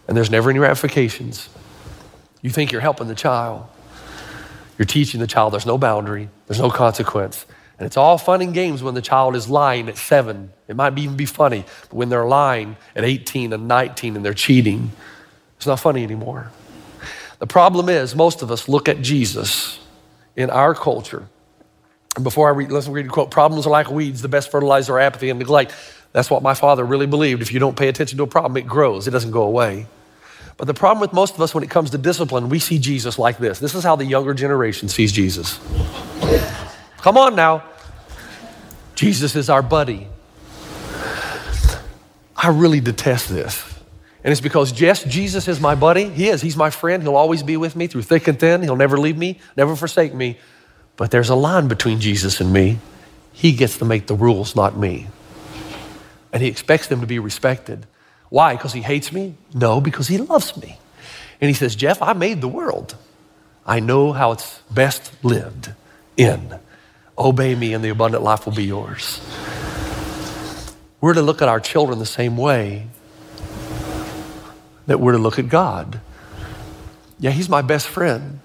and 0.08 0.16
there's 0.16 0.32
never 0.32 0.50
any 0.50 0.60
ramifications, 0.60 1.50
you 2.42 2.50
think 2.50 2.72
you're 2.72 2.82
helping 2.82 3.08
the 3.08 3.16
child. 3.16 3.68
You're 4.78 4.86
teaching 4.86 5.20
the 5.20 5.28
child 5.28 5.54
there's 5.54 5.66
no 5.66 5.78
boundary, 5.78 6.30
there's 6.48 6.60
no 6.60 6.70
consequence. 6.70 7.46
And 7.78 7.86
it's 7.86 7.98
all 7.98 8.18
fun 8.18 8.42
and 8.42 8.54
games 8.54 8.82
when 8.82 8.94
the 8.94 9.02
child 9.02 9.36
is 9.36 9.50
lying 9.50 9.90
at 9.90 9.98
seven. 9.98 10.54
It 10.68 10.76
might 10.76 10.98
even 10.98 11.18
be 11.18 11.26
funny, 11.26 11.66
but 11.90 11.94
when 11.94 12.10
they're 12.10 12.26
lying 12.26 12.78
at 12.96 13.04
18 13.04 13.52
and 13.52 13.68
19 13.68 14.16
and 14.16 14.24
they're 14.24 14.34
cheating, 14.34 14.92
it's 15.58 15.68
not 15.68 15.80
funny 15.80 16.04
anymore. 16.04 16.52
The 17.40 17.48
problem 17.48 17.90
is, 17.90 18.16
most 18.16 18.42
of 18.42 18.52
us 18.52 18.70
look 18.70 18.88
at 18.88 19.02
Jesus 19.02 19.80
in 20.36 20.50
our 20.50 20.74
culture. 20.74 21.28
And 22.16 22.24
before 22.24 22.48
I 22.48 22.52
read, 22.52 22.72
let's 22.72 22.88
read 22.88 23.06
a 23.06 23.10
quote 23.10 23.32
problems 23.32 23.68
are 23.68 23.70
like 23.70 23.90
weeds, 23.90 24.22
the 24.22 24.30
best 24.30 24.50
fertilizer 24.52 24.94
are 24.94 25.00
apathy 25.00 25.30
and 25.30 25.40
neglect. 25.40 25.74
That's 26.14 26.30
what 26.30 26.42
my 26.42 26.54
father 26.54 26.86
really 26.86 27.08
believed. 27.08 27.42
If 27.42 27.52
you 27.52 27.60
don't 27.60 27.76
pay 27.76 27.90
attention 27.90 28.18
to 28.18 28.24
a 28.24 28.28
problem, 28.28 28.56
it 28.56 28.68
grows, 28.68 29.08
it 29.08 29.12
doesn't 29.12 29.32
go 29.32 29.44
away. 29.44 29.86
But 30.58 30.68
the 30.68 30.74
problem 30.74 31.02
with 31.02 31.12
most 31.12 31.36
of 31.36 31.42
us 31.42 31.54
when 31.54 31.64
it 31.64 31.70
comes 31.70 31.92
to 31.92 31.98
discipline, 31.98 32.48
we 32.48 32.60
see 32.60 32.80
Jesus 32.80 33.20
like 33.20 33.38
this. 33.38 33.60
This 33.60 33.76
is 33.76 33.84
how 33.84 33.98
the 33.98 34.06
younger 34.06 34.34
generation 34.34 34.88
sees 34.88 35.12
Jesus. 35.12 35.60
Come 37.00 37.18
on 37.18 37.36
now. 37.36 37.64
Jesus 38.96 39.36
is 39.36 39.50
our 39.50 39.62
buddy. 39.62 40.08
I 42.38 42.48
really 42.48 42.80
detest 42.80 43.28
this. 43.28 43.75
And 44.26 44.32
it's 44.32 44.42
because, 44.42 44.82
yes, 44.82 45.04
Jesus 45.04 45.48
is 45.48 45.62
my 45.62 45.76
buddy. 45.76 46.10
He 46.10 46.30
is. 46.30 46.42
He's 46.42 46.58
my 46.58 46.72
friend. 46.72 47.04
He'll 47.04 47.16
always 47.16 47.44
be 47.44 47.58
with 47.58 47.76
me 47.76 47.86
through 47.86 48.02
thick 48.02 48.28
and 48.28 48.40
thin. 48.40 48.64
He'll 48.64 48.76
never 48.76 48.98
leave 48.98 49.18
me, 49.18 49.40
never 49.56 49.76
forsake 49.76 50.16
me. 50.16 50.40
But 50.98 51.12
there's 51.12 51.30
a 51.30 51.36
line 51.36 51.68
between 51.68 52.02
Jesus 52.02 52.42
and 52.42 52.52
me. 52.52 52.80
He 53.34 53.54
gets 53.54 53.78
to 53.78 53.86
make 53.86 54.08
the 54.08 54.16
rules, 54.16 54.56
not 54.56 54.76
me. 54.78 55.08
and 56.34 56.44
he 56.44 56.50
expects 56.50 56.88
them 56.88 57.00
to 57.02 57.08
be 57.08 57.18
respected. 57.18 57.86
Why? 58.30 58.56
Because 58.56 58.74
he 58.74 58.82
hates 58.82 59.14
me? 59.14 59.36
No, 59.54 59.80
because 59.80 60.10
he 60.10 60.18
loves 60.18 60.58
me. 60.58 60.80
And 61.40 61.48
he 61.48 61.54
says, 61.54 61.76
Jeff, 61.76 62.02
I 62.02 62.14
made 62.14 62.42
the 62.42 62.50
world. 62.50 62.96
I 63.66 63.80
know 63.80 64.12
how 64.12 64.34
it's 64.34 64.60
best 64.70 65.14
lived 65.24 65.72
in. 66.18 66.60
Obey 67.18 67.56
me, 67.56 67.74
and 67.74 67.84
the 67.84 67.90
abundant 67.90 68.24
life 68.24 68.46
will 68.46 68.54
be 68.54 68.66
yours. 68.66 69.22
We're 71.00 71.14
to 71.14 71.22
look 71.22 71.42
at 71.42 71.48
our 71.48 71.62
children 71.62 72.00
the 72.00 72.06
same 72.06 72.36
way 72.36 72.88
that 74.88 75.00
we're 75.00 75.14
to 75.14 75.18
look 75.18 75.40
at 75.40 75.50
God. 75.50 76.00
Yeah, 77.20 77.32
He's 77.32 77.50
my 77.50 77.62
best 77.62 77.88
friend, 77.88 78.40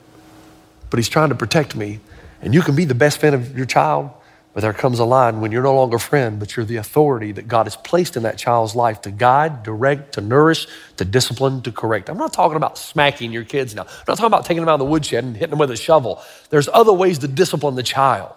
but 0.88 0.98
He's 0.98 1.08
trying 1.08 1.30
to 1.30 1.34
protect 1.34 1.76
me. 1.76 2.00
And 2.42 2.54
you 2.54 2.62
can 2.62 2.74
be 2.74 2.84
the 2.84 2.94
best 2.94 3.18
friend 3.18 3.34
of 3.34 3.56
your 3.56 3.66
child, 3.66 4.10
but 4.54 4.62
there 4.62 4.72
comes 4.72 4.98
a 4.98 5.04
line 5.04 5.40
when 5.40 5.52
you're 5.52 5.62
no 5.62 5.74
longer 5.74 5.96
a 5.96 6.00
friend, 6.00 6.40
but 6.40 6.56
you're 6.56 6.64
the 6.64 6.76
authority 6.76 7.32
that 7.32 7.46
God 7.46 7.66
has 7.66 7.76
placed 7.76 8.16
in 8.16 8.24
that 8.24 8.38
child's 8.38 8.74
life 8.74 9.02
to 9.02 9.10
guide, 9.10 9.62
direct, 9.62 10.14
to 10.14 10.20
nourish, 10.20 10.66
to 10.96 11.04
discipline, 11.04 11.62
to 11.62 11.72
correct. 11.72 12.08
I'm 12.08 12.18
not 12.18 12.32
talking 12.32 12.56
about 12.56 12.78
smacking 12.78 13.32
your 13.32 13.44
kids 13.44 13.74
now. 13.74 13.82
I'm 13.82 14.04
not 14.08 14.16
talking 14.16 14.26
about 14.26 14.44
taking 14.44 14.62
them 14.62 14.68
out 14.68 14.74
of 14.74 14.80
the 14.80 14.86
woodshed 14.86 15.22
and 15.22 15.36
hitting 15.36 15.50
them 15.50 15.58
with 15.58 15.70
a 15.70 15.76
shovel. 15.76 16.22
There's 16.48 16.68
other 16.72 16.92
ways 16.92 17.18
to 17.18 17.28
discipline 17.28 17.74
the 17.74 17.82
child. 17.82 18.34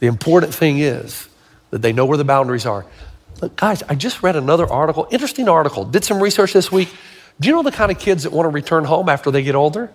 The 0.00 0.06
important 0.06 0.54
thing 0.54 0.78
is 0.78 1.28
that 1.70 1.82
they 1.82 1.92
know 1.92 2.04
where 2.06 2.18
the 2.18 2.24
boundaries 2.24 2.66
are. 2.66 2.84
Look, 3.40 3.56
guys, 3.56 3.82
I 3.84 3.94
just 3.94 4.22
read 4.22 4.36
another 4.36 4.66
article, 4.66 5.06
interesting 5.10 5.48
article, 5.48 5.84
did 5.84 6.04
some 6.04 6.20
research 6.20 6.52
this 6.52 6.72
week. 6.72 6.92
Do 7.40 7.48
you 7.48 7.54
know 7.54 7.62
the 7.62 7.70
kind 7.70 7.92
of 7.92 7.98
kids 7.98 8.24
that 8.24 8.32
want 8.32 8.46
to 8.46 8.50
return 8.50 8.84
home 8.84 9.08
after 9.08 9.30
they 9.30 9.42
get 9.42 9.54
older? 9.54 9.92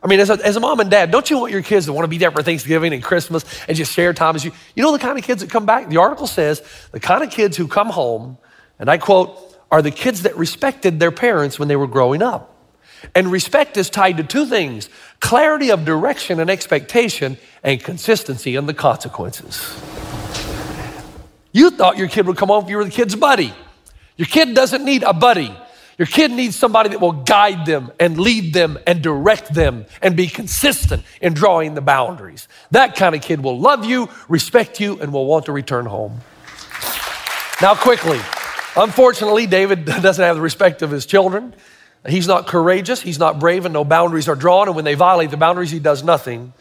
I 0.00 0.06
mean, 0.06 0.20
as 0.20 0.30
a, 0.30 0.34
as 0.34 0.54
a 0.54 0.60
mom 0.60 0.78
and 0.78 0.88
dad, 0.88 1.10
don't 1.10 1.28
you 1.28 1.38
want 1.38 1.52
your 1.52 1.62
kids 1.62 1.86
to 1.86 1.92
want 1.92 2.04
to 2.04 2.08
be 2.08 2.18
there 2.18 2.30
for 2.30 2.40
Thanksgiving 2.40 2.92
and 2.92 3.02
Christmas 3.02 3.44
and 3.66 3.76
just 3.76 3.92
share 3.92 4.12
time 4.12 4.36
as 4.36 4.44
you? 4.44 4.52
You 4.76 4.84
know 4.84 4.92
the 4.92 5.00
kind 5.00 5.18
of 5.18 5.24
kids 5.24 5.42
that 5.42 5.50
come 5.50 5.66
back? 5.66 5.88
The 5.88 5.96
article 5.96 6.28
says 6.28 6.62
the 6.92 7.00
kind 7.00 7.24
of 7.24 7.30
kids 7.30 7.56
who 7.56 7.66
come 7.66 7.88
home, 7.88 8.38
and 8.78 8.88
I 8.88 8.98
quote, 8.98 9.44
are 9.72 9.82
the 9.82 9.90
kids 9.90 10.22
that 10.22 10.36
respected 10.36 11.00
their 11.00 11.10
parents 11.10 11.58
when 11.58 11.66
they 11.66 11.76
were 11.76 11.88
growing 11.88 12.22
up. 12.22 12.54
And 13.14 13.30
respect 13.30 13.76
is 13.76 13.90
tied 13.90 14.16
to 14.18 14.24
two 14.24 14.46
things 14.46 14.88
clarity 15.20 15.70
of 15.70 15.84
direction 15.84 16.38
and 16.38 16.48
expectation, 16.48 17.38
and 17.64 17.82
consistency 17.82 18.54
in 18.54 18.66
the 18.66 18.74
consequences. 18.74 19.76
You 21.58 21.70
thought 21.70 21.98
your 21.98 22.06
kid 22.06 22.24
would 22.28 22.36
come 22.36 22.50
home 22.50 22.62
if 22.62 22.70
you 22.70 22.76
were 22.76 22.84
the 22.84 22.90
kid's 22.92 23.16
buddy. 23.16 23.52
Your 24.16 24.26
kid 24.26 24.54
doesn't 24.54 24.84
need 24.84 25.02
a 25.02 25.12
buddy. 25.12 25.52
Your 25.98 26.06
kid 26.06 26.30
needs 26.30 26.54
somebody 26.54 26.90
that 26.90 27.00
will 27.00 27.24
guide 27.24 27.66
them 27.66 27.90
and 27.98 28.16
lead 28.16 28.54
them 28.54 28.78
and 28.86 29.02
direct 29.02 29.52
them 29.52 29.86
and 30.00 30.16
be 30.16 30.28
consistent 30.28 31.02
in 31.20 31.34
drawing 31.34 31.74
the 31.74 31.80
boundaries. 31.80 32.46
That 32.70 32.94
kind 32.94 33.16
of 33.16 33.22
kid 33.22 33.42
will 33.42 33.58
love 33.58 33.84
you, 33.84 34.08
respect 34.28 34.78
you, 34.78 35.00
and 35.00 35.12
will 35.12 35.26
want 35.26 35.46
to 35.46 35.52
return 35.52 35.86
home. 35.86 36.20
Now, 37.60 37.74
quickly, 37.74 38.20
unfortunately, 38.76 39.48
David 39.48 39.84
doesn't 39.84 40.24
have 40.24 40.36
the 40.36 40.42
respect 40.42 40.82
of 40.82 40.92
his 40.92 41.06
children. 41.06 41.56
He's 42.08 42.28
not 42.28 42.46
courageous, 42.46 43.02
he's 43.02 43.18
not 43.18 43.40
brave, 43.40 43.64
and 43.64 43.72
no 43.72 43.82
boundaries 43.82 44.28
are 44.28 44.36
drawn. 44.36 44.68
And 44.68 44.76
when 44.76 44.84
they 44.84 44.94
violate 44.94 45.32
the 45.32 45.36
boundaries, 45.36 45.72
he 45.72 45.80
does 45.80 46.04
nothing. 46.04 46.52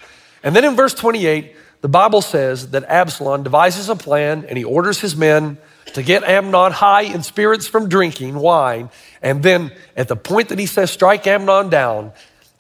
And 0.42 0.56
then 0.56 0.66
in 0.66 0.76
verse 0.76 0.96
28, 0.96 1.56
the 1.82 1.90
Bible 1.90 2.22
says 2.22 2.72
that 2.72 2.84
Absalom 2.86 3.44
devises 3.44 3.90
a 3.90 3.96
plan 3.96 4.46
and 4.48 4.58
he 4.58 4.64
orders 4.64 5.00
his 5.00 5.16
men 5.16 5.58
to 5.94 6.04
get 6.04 6.24
Amnon 6.24 6.72
high 6.72 7.04
in 7.04 7.24
spirits 7.24 7.68
from 7.68 7.88
drinking 7.88 8.36
wine. 8.36 8.90
And 9.22 9.44
then 9.44 9.72
at 9.96 10.08
the 10.08 10.16
point 10.16 10.50
that 10.50 10.60
he 10.60 10.66
says, 10.66 10.92
strike 10.92 11.26
Amnon 11.28 11.70
down, 11.70 12.12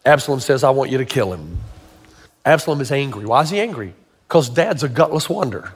Absalom 0.06 0.40
says, 0.40 0.64
I 0.64 0.70
want 0.70 0.92
you 0.92 1.00
to 1.00 1.06
kill 1.06 1.34
him. 1.34 1.58
Absalom 2.46 2.80
is 2.80 2.92
angry. 2.92 3.26
Why 3.26 3.42
is 3.42 3.50
he 3.50 3.60
angry? 3.60 3.94
Because 4.28 4.50
dad's 4.50 4.84
a 4.84 4.90
gutless 4.90 5.30
wonder. 5.30 5.74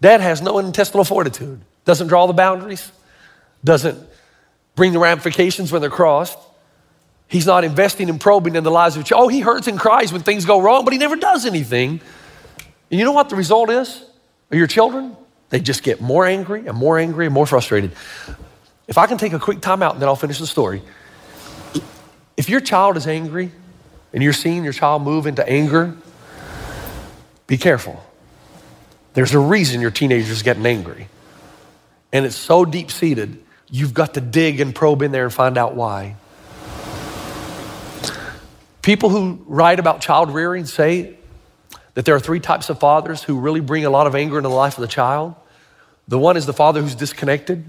Dad 0.00 0.20
has 0.20 0.42
no 0.42 0.58
intestinal 0.58 1.04
fortitude, 1.04 1.60
doesn't 1.84 2.08
draw 2.08 2.26
the 2.26 2.32
boundaries, 2.32 2.92
doesn't 3.64 3.98
bring 4.76 4.92
the 4.92 4.98
ramifications 4.98 5.72
when 5.72 5.80
they're 5.80 5.90
crossed. 5.90 6.38
He's 7.28 7.46
not 7.46 7.62
investing 7.62 8.08
and 8.08 8.18
probing 8.18 8.56
in 8.56 8.64
the 8.64 8.70
lives 8.70 8.96
of 8.96 9.04
children. 9.04 9.26
Oh, 9.26 9.28
he 9.28 9.40
hurts 9.40 9.66
and 9.66 9.78
cries 9.78 10.12
when 10.12 10.22
things 10.22 10.46
go 10.46 10.60
wrong, 10.60 10.84
but 10.84 10.92
he 10.92 10.98
never 10.98 11.16
does 11.16 11.44
anything. 11.44 12.00
And 12.90 12.98
you 12.98 13.04
know 13.04 13.12
what 13.12 13.28
the 13.28 13.36
result 13.36 13.68
is 13.68 14.02
of 14.50 14.56
your 14.56 14.66
children? 14.66 15.14
They 15.50 15.60
just 15.60 15.82
get 15.82 16.00
more 16.00 16.26
angry 16.26 16.66
and 16.66 16.76
more 16.76 16.98
angry 16.98 17.26
and 17.26 17.34
more 17.34 17.46
frustrated. 17.46 17.92
If 18.86 18.96
I 18.96 19.06
can 19.06 19.18
take 19.18 19.34
a 19.34 19.38
quick 19.38 19.60
time 19.60 19.82
out 19.82 19.92
and 19.92 20.00
then 20.00 20.08
I'll 20.08 20.16
finish 20.16 20.38
the 20.38 20.46
story. 20.46 20.82
If 22.38 22.48
your 22.48 22.60
child 22.60 22.96
is 22.96 23.06
angry 23.06 23.50
and 24.14 24.22
you're 24.22 24.32
seeing 24.32 24.64
your 24.64 24.72
child 24.72 25.02
move 25.02 25.26
into 25.26 25.46
anger, 25.46 25.94
be 27.46 27.58
careful. 27.58 28.02
There's 29.12 29.34
a 29.34 29.38
reason 29.38 29.80
your 29.82 29.90
teenager's 29.90 30.42
getting 30.42 30.64
angry. 30.64 31.08
And 32.12 32.24
it's 32.24 32.36
so 32.36 32.64
deep 32.64 32.90
seated, 32.90 33.42
you've 33.70 33.92
got 33.92 34.14
to 34.14 34.20
dig 34.22 34.60
and 34.60 34.74
probe 34.74 35.02
in 35.02 35.12
there 35.12 35.24
and 35.24 35.32
find 35.32 35.58
out 35.58 35.74
why. 35.74 36.16
People 38.88 39.10
who 39.10 39.44
write 39.46 39.78
about 39.78 40.00
child 40.00 40.32
rearing 40.32 40.64
say 40.64 41.14
that 41.92 42.06
there 42.06 42.14
are 42.14 42.20
three 42.20 42.40
types 42.40 42.70
of 42.70 42.80
fathers 42.80 43.22
who 43.22 43.38
really 43.38 43.60
bring 43.60 43.84
a 43.84 43.90
lot 43.90 44.06
of 44.06 44.14
anger 44.14 44.38
into 44.38 44.48
the 44.48 44.54
life 44.54 44.78
of 44.78 44.80
the 44.80 44.88
child. 44.88 45.34
The 46.08 46.18
one 46.18 46.38
is 46.38 46.46
the 46.46 46.54
father 46.54 46.80
who's 46.80 46.94
disconnected, 46.94 47.66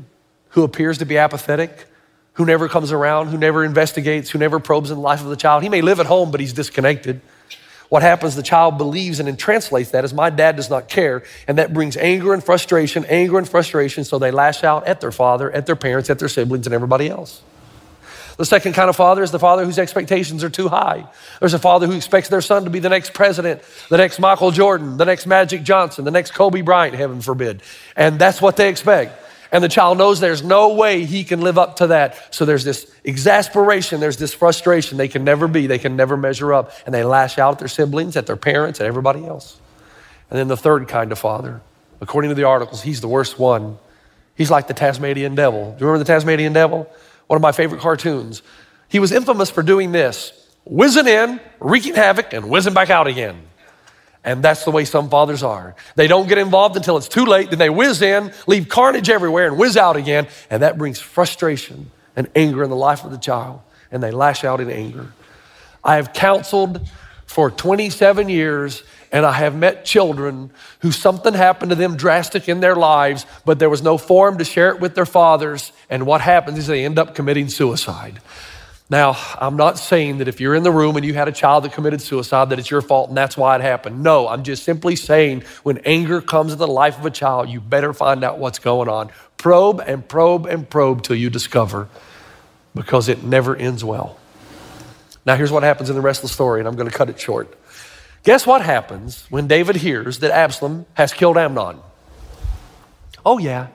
who 0.51 0.63
appears 0.63 0.99
to 0.99 1.05
be 1.05 1.17
apathetic, 1.17 1.87
who 2.35 2.45
never 2.45 2.69
comes 2.69 2.93
around, 2.93 3.27
who 3.27 3.37
never 3.37 3.65
investigates, 3.65 4.29
who 4.29 4.39
never 4.39 4.61
probes 4.61 4.91
in 4.91 4.95
the 4.95 5.03
life 5.03 5.19
of 5.19 5.27
the 5.27 5.35
child. 5.35 5.61
He 5.61 5.67
may 5.67 5.81
live 5.81 5.99
at 5.99 6.05
home, 6.05 6.31
but 6.31 6.39
he's 6.39 6.53
disconnected. 6.53 7.19
What 7.89 8.01
happens, 8.01 8.37
the 8.37 8.41
child 8.41 8.77
believes 8.77 9.19
and 9.19 9.27
then 9.27 9.35
translates 9.35 9.91
that 9.91 10.05
as 10.05 10.13
my 10.13 10.29
dad 10.29 10.55
does 10.55 10.69
not 10.69 10.87
care. 10.87 11.23
And 11.49 11.57
that 11.57 11.73
brings 11.73 11.97
anger 11.97 12.33
and 12.33 12.41
frustration, 12.41 13.03
anger 13.09 13.37
and 13.37 13.49
frustration. 13.49 14.05
So 14.05 14.19
they 14.19 14.31
lash 14.31 14.63
out 14.63 14.87
at 14.87 15.01
their 15.01 15.11
father, 15.11 15.51
at 15.51 15.65
their 15.65 15.75
parents, 15.75 16.09
at 16.09 16.17
their 16.17 16.29
siblings, 16.29 16.65
and 16.65 16.73
everybody 16.73 17.09
else. 17.09 17.41
The 18.39 18.45
second 18.45 18.71
kind 18.71 18.89
of 18.89 18.95
father 18.95 19.21
is 19.21 19.31
the 19.31 19.37
father 19.37 19.65
whose 19.65 19.77
expectations 19.77 20.45
are 20.45 20.49
too 20.49 20.69
high. 20.69 21.05
There's 21.41 21.53
a 21.53 21.59
father 21.59 21.87
who 21.87 21.91
expects 21.91 22.29
their 22.29 22.39
son 22.39 22.63
to 22.63 22.69
be 22.69 22.79
the 22.79 22.87
next 22.87 23.13
president, 23.13 23.61
the 23.89 23.97
next 23.97 24.17
Michael 24.17 24.51
Jordan, 24.51 24.95
the 24.95 25.03
next 25.03 25.25
Magic 25.25 25.61
Johnson, 25.61 26.05
the 26.05 26.11
next 26.11 26.31
Kobe 26.31 26.61
Bryant, 26.61 26.95
heaven 26.95 27.19
forbid. 27.19 27.61
And 27.97 28.17
that's 28.17 28.41
what 28.41 28.55
they 28.55 28.69
expect. 28.69 29.21
And 29.51 29.61
the 29.61 29.67
child 29.67 29.97
knows 29.97 30.21
there's 30.21 30.41
no 30.41 30.75
way 30.75 31.03
he 31.03 31.25
can 31.25 31.41
live 31.41 31.57
up 31.57 31.75
to 31.77 31.87
that. 31.87 32.33
So 32.33 32.45
there's 32.45 32.63
this 32.63 32.89
exasperation, 33.03 33.99
there's 33.99 34.15
this 34.15 34.33
frustration. 34.33 34.97
They 34.97 35.09
can 35.09 35.25
never 35.25 35.49
be, 35.49 35.67
they 35.67 35.77
can 35.77 35.97
never 35.97 36.15
measure 36.15 36.53
up. 36.53 36.71
And 36.85 36.95
they 36.95 37.03
lash 37.03 37.37
out 37.37 37.55
at 37.55 37.59
their 37.59 37.67
siblings, 37.67 38.15
at 38.15 38.25
their 38.25 38.37
parents, 38.37 38.79
at 38.79 38.85
everybody 38.87 39.25
else. 39.25 39.59
And 40.29 40.39
then 40.39 40.47
the 40.47 40.55
third 40.55 40.87
kind 40.87 41.11
of 41.11 41.19
father, 41.19 41.59
according 41.99 42.29
to 42.29 42.35
the 42.35 42.45
articles, 42.45 42.83
he's 42.83 43.01
the 43.01 43.09
worst 43.09 43.37
one. 43.37 43.77
He's 44.35 44.49
like 44.49 44.69
the 44.69 44.73
Tasmanian 44.73 45.35
devil. 45.35 45.73
Do 45.73 45.83
you 45.83 45.87
remember 45.87 46.05
the 46.05 46.13
Tasmanian 46.13 46.53
devil? 46.53 46.89
One 47.29 47.35
of 47.35 47.43
my 47.43 47.51
favorite 47.51 47.79
cartoons. 47.79 48.41
He 48.87 48.97
was 48.97 49.11
infamous 49.11 49.51
for 49.51 49.61
doing 49.61 49.91
this 49.91 50.33
whizzing 50.65 51.07
in, 51.07 51.39
wreaking 51.59 51.93
havoc, 51.93 52.33
and 52.33 52.49
whizzing 52.49 52.73
back 52.73 52.89
out 52.89 53.05
again. 53.05 53.39
And 54.23 54.43
that's 54.43 54.65
the 54.65 54.71
way 54.71 54.83
some 54.83 55.09
fathers 55.09 55.43
are. 55.43 55.75
They 55.95 56.07
don't 56.07 56.27
get 56.27 56.39
involved 56.39 56.75
until 56.75 56.97
it's 56.97 57.07
too 57.07 57.25
late, 57.25 57.51
then 57.51 57.59
they 57.59 57.69
whiz 57.69 58.01
in, 58.01 58.33
leave 58.47 58.67
carnage 58.67 59.09
everywhere, 59.11 59.47
and 59.47 59.57
whiz 59.59 59.77
out 59.77 59.95
again. 59.95 60.27
And 60.49 60.63
that 60.63 60.77
brings 60.77 60.99
frustration 60.99 61.91
and 62.15 62.27
anger 62.35 62.63
in 62.63 62.71
the 62.71 62.75
life 62.75 63.05
of 63.05 63.11
the 63.11 63.17
child, 63.17 63.61
and 63.91 64.01
they 64.01 64.11
lash 64.11 64.43
out 64.43 64.59
in 64.59 64.71
anger. 64.71 65.13
I 65.83 65.97
have 65.97 66.11
counseled 66.13 66.89
for 67.27 67.51
27 67.51 68.27
years, 68.27 68.83
and 69.11 69.25
I 69.25 69.33
have 69.33 69.55
met 69.55 69.85
children 69.85 70.51
who 70.79 70.91
something 70.91 71.33
happened 71.33 71.69
to 71.69 71.75
them 71.75 71.97
drastic 71.97 72.47
in 72.47 72.59
their 72.59 72.75
lives, 72.75 73.25
but 73.45 73.59
there 73.59 73.69
was 73.69 73.81
no 73.81 73.97
forum 73.97 74.37
to 74.37 74.45
share 74.45 74.69
it 74.69 74.79
with 74.79 74.95
their 74.95 75.05
fathers. 75.05 75.71
And 75.89 76.05
what 76.05 76.21
happens 76.21 76.59
is 76.59 76.67
they 76.67 76.85
end 76.85 76.99
up 76.99 77.15
committing 77.15 77.49
suicide. 77.49 78.21
Now, 78.91 79.17
I'm 79.37 79.55
not 79.55 79.77
saying 79.77 80.17
that 80.17 80.27
if 80.27 80.41
you're 80.41 80.55
in 80.55 80.63
the 80.63 80.71
room 80.71 80.95
and 80.95 81.05
you 81.05 81.13
had 81.13 81.27
a 81.27 81.31
child 81.31 81.63
that 81.63 81.73
committed 81.73 82.01
suicide, 82.01 82.49
that 82.49 82.57
it's 82.57 82.71
your 82.71 82.81
fault 82.81 83.09
and 83.09 83.17
that's 83.17 83.37
why 83.37 83.55
it 83.55 83.61
happened. 83.61 84.01
No, 84.01 84.27
I'm 84.27 84.43
just 84.43 84.63
simply 84.63 84.95
saying 84.95 85.43
when 85.61 85.77
anger 85.79 86.21
comes 86.21 86.53
into 86.53 86.65
the 86.65 86.71
life 86.71 86.97
of 86.97 87.05
a 87.05 87.11
child, 87.11 87.49
you 87.49 87.61
better 87.61 87.93
find 87.93 88.23
out 88.23 88.39
what's 88.39 88.57
going 88.57 88.89
on. 88.89 89.11
Probe 89.37 89.81
and 89.85 90.07
probe 90.07 90.47
and 90.47 90.67
probe 90.67 91.03
till 91.03 91.15
you 91.15 91.29
discover 91.29 91.87
because 92.73 93.09
it 93.09 93.23
never 93.23 93.55
ends 93.55 93.83
well. 93.83 94.17
Now, 95.25 95.35
here's 95.35 95.51
what 95.51 95.61
happens 95.61 95.89
in 95.89 95.95
the 95.95 96.01
rest 96.01 96.23
of 96.23 96.29
the 96.29 96.33
story, 96.33 96.59
and 96.59 96.67
I'm 96.67 96.75
going 96.75 96.89
to 96.89 96.95
cut 96.95 97.09
it 97.09 97.19
short. 97.19 97.55
Guess 98.23 98.45
what 98.45 98.61
happens 98.61 99.25
when 99.29 99.47
David 99.47 99.77
hears 99.77 100.19
that 100.19 100.31
Absalom 100.31 100.85
has 100.93 101.13
killed 101.13 101.37
Amnon? 101.37 101.79
Oh, 103.25 103.37
yeah. 103.37 103.67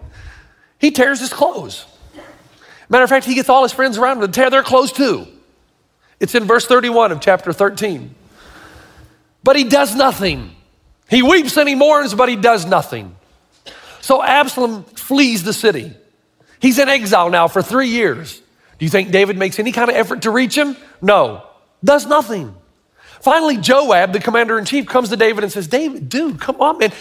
He 0.79 0.91
tears 0.91 1.21
his 1.21 1.33
clothes. 1.33 1.87
Matter 2.89 3.05
of 3.05 3.11
fact, 3.11 3.27
he 3.27 3.35
gets 3.35 3.49
all 3.49 3.63
his 3.63 3.73
friends 3.73 3.97
around 3.97 4.19
him 4.19 4.23
to 4.23 4.29
tear 4.29 4.51
their 4.51 4.63
clothes 4.63 4.93
too. 4.93 5.27
It's 6.21 6.35
in 6.35 6.45
verse 6.45 6.67
31 6.67 7.13
of 7.13 7.21
chapter 7.21 7.53
13. 7.53 8.15
But 9.43 9.57
he 9.57 9.65
does 9.65 9.95
nothing. 9.95 10.55
He 11.09 11.23
weeps 11.23 11.57
and 11.57 11.69
he 11.69 11.75
mourns, 11.75 12.15
but 12.15 12.29
he 12.29 12.37
does 12.37 12.67
nothing. 12.67 13.17
So 14.01 14.23
Absalom 14.23 14.85
flees 14.85 15.43
the 15.43 15.53
city. 15.53 15.93
He's 16.61 16.79
in 16.79 16.89
exile 16.89 17.31
now 17.31 17.49
for 17.49 17.63
three 17.63 17.89
years. 17.89 18.41
Do 18.79 18.85
you 18.85 18.91
think 18.91 19.11
David 19.11 19.37
makes 19.37 19.59
any 19.59 19.73
kind 19.73 19.91
of 19.91 19.97
effort 19.97 20.23
to 20.23 20.31
reach 20.31 20.57
him? 20.57 20.77
No, 21.01 21.47
does 21.83 22.07
nothing. 22.07 22.55
Finally, 23.25 23.57
Joab, 23.57 24.13
the 24.13 24.21
commander 24.21 24.59
in 24.59 24.67
chief, 24.67 24.85
comes 24.85 25.09
to 25.09 25.17
David 25.17 25.45
and 25.45 25.51
says, 25.51 25.67
David, 25.67 26.11
dude, 26.11 26.39
come 26.39 26.61
on, 26.61 26.77
man. 26.77 26.93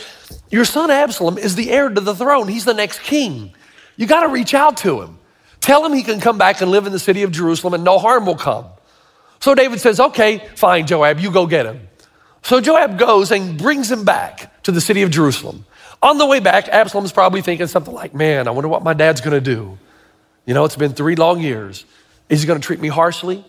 Your 0.50 0.64
son 0.64 0.90
Absalom 0.90 1.38
is 1.38 1.56
the 1.56 1.70
heir 1.70 1.90
to 1.90 2.00
the 2.00 2.16
throne, 2.16 2.48
he's 2.48 2.64
the 2.64 2.74
next 2.74 3.00
king. 3.00 3.54
You 3.98 4.08
got 4.08 4.22
to 4.22 4.30
reach 4.30 4.54
out 4.54 4.78
to 4.78 5.02
him. 5.02 5.20
Tell 5.60 5.86
him 5.86 5.92
he 5.92 6.02
can 6.02 6.22
come 6.22 6.38
back 6.38 6.62
and 6.62 6.72
live 6.72 6.86
in 6.86 6.94
the 6.94 7.00
city 7.00 7.24
of 7.24 7.34
Jerusalem 7.34 7.74
and 7.74 7.84
no 7.84 8.00
harm 8.00 8.26
will 8.26 8.38
come. 8.38 8.68
So 9.42 9.54
David 9.54 9.82
says, 9.82 10.00
Okay, 10.00 10.48
fine, 10.56 10.88
Joab, 10.88 11.20
you 11.20 11.30
go 11.30 11.46
get 11.46 11.66
him. 11.66 11.90
So 12.42 12.62
Joab 12.62 12.98
goes 12.98 13.30
and 13.30 13.58
brings 13.58 13.92
him 13.92 14.06
back 14.06 14.64
to 14.64 14.72
the 14.72 14.80
city 14.80 15.02
of 15.02 15.12
Jerusalem. 15.12 15.66
On 16.02 16.18
the 16.18 16.26
way 16.26 16.40
back, 16.40 16.70
Absalom's 16.70 17.12
probably 17.12 17.42
thinking 17.42 17.68
something 17.68 17.94
like, 17.94 18.14
Man, 18.14 18.48
I 18.48 18.52
wonder 18.52 18.70
what 18.70 18.82
my 18.82 18.94
dad's 18.94 19.20
gonna 19.20 19.42
do. 19.42 19.78
You 20.46 20.54
know, 20.54 20.64
it's 20.64 20.78
been 20.78 20.94
three 20.94 21.18
long 21.18 21.42
years. 21.42 21.84
Is 22.30 22.42
he 22.42 22.48
gonna 22.48 22.62
treat 22.62 22.80
me 22.80 22.88
harshly? 22.88 23.44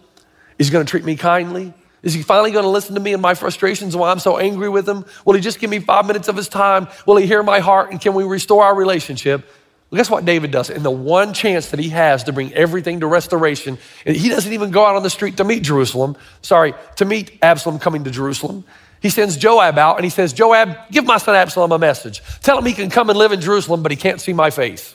Is 0.58 0.66
he 0.66 0.72
gonna 0.72 0.84
treat 0.84 1.04
me 1.04 1.14
kindly? 1.14 1.72
Is 2.04 2.12
he 2.12 2.22
finally 2.22 2.52
going 2.52 2.64
to 2.64 2.68
listen 2.68 2.94
to 2.94 3.00
me 3.00 3.14
and 3.14 3.22
my 3.22 3.34
frustrations 3.34 3.94
and 3.94 4.00
why 4.00 4.10
I'm 4.10 4.18
so 4.18 4.36
angry 4.38 4.68
with 4.68 4.86
him? 4.86 5.06
Will 5.24 5.34
he 5.34 5.40
just 5.40 5.58
give 5.58 5.70
me 5.70 5.80
five 5.80 6.06
minutes 6.06 6.28
of 6.28 6.36
his 6.36 6.48
time? 6.48 6.86
Will 7.06 7.16
he 7.16 7.26
hear 7.26 7.42
my 7.42 7.60
heart? 7.60 7.90
And 7.90 8.00
can 8.00 8.12
we 8.12 8.24
restore 8.24 8.62
our 8.62 8.74
relationship? 8.74 9.48
Well, 9.90 9.96
guess 9.96 10.10
what 10.10 10.26
David 10.26 10.50
does? 10.50 10.68
In 10.68 10.82
the 10.82 10.90
one 10.90 11.32
chance 11.32 11.70
that 11.70 11.80
he 11.80 11.88
has 11.88 12.24
to 12.24 12.32
bring 12.32 12.52
everything 12.52 13.00
to 13.00 13.06
restoration, 13.06 13.78
he 14.04 14.28
doesn't 14.28 14.52
even 14.52 14.70
go 14.70 14.84
out 14.84 14.96
on 14.96 15.02
the 15.02 15.08
street 15.08 15.38
to 15.38 15.44
meet 15.44 15.62
Jerusalem. 15.62 16.16
Sorry, 16.42 16.74
to 16.96 17.06
meet 17.06 17.38
Absalom 17.40 17.78
coming 17.78 18.04
to 18.04 18.10
Jerusalem. 18.10 18.64
He 19.00 19.08
sends 19.08 19.38
Joab 19.38 19.78
out 19.78 19.96
and 19.96 20.04
he 20.04 20.10
says, 20.10 20.34
Joab, 20.34 20.76
give 20.90 21.06
my 21.06 21.16
son 21.16 21.34
Absalom 21.34 21.72
a 21.72 21.78
message. 21.78 22.22
Tell 22.42 22.58
him 22.58 22.66
he 22.66 22.74
can 22.74 22.90
come 22.90 23.08
and 23.08 23.18
live 23.18 23.32
in 23.32 23.40
Jerusalem, 23.40 23.82
but 23.82 23.92
he 23.92 23.96
can't 23.96 24.20
see 24.20 24.34
my 24.34 24.50
face. 24.50 24.94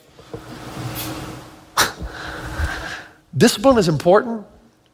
Discipline 3.36 3.78
is 3.78 3.88
important, 3.88 4.46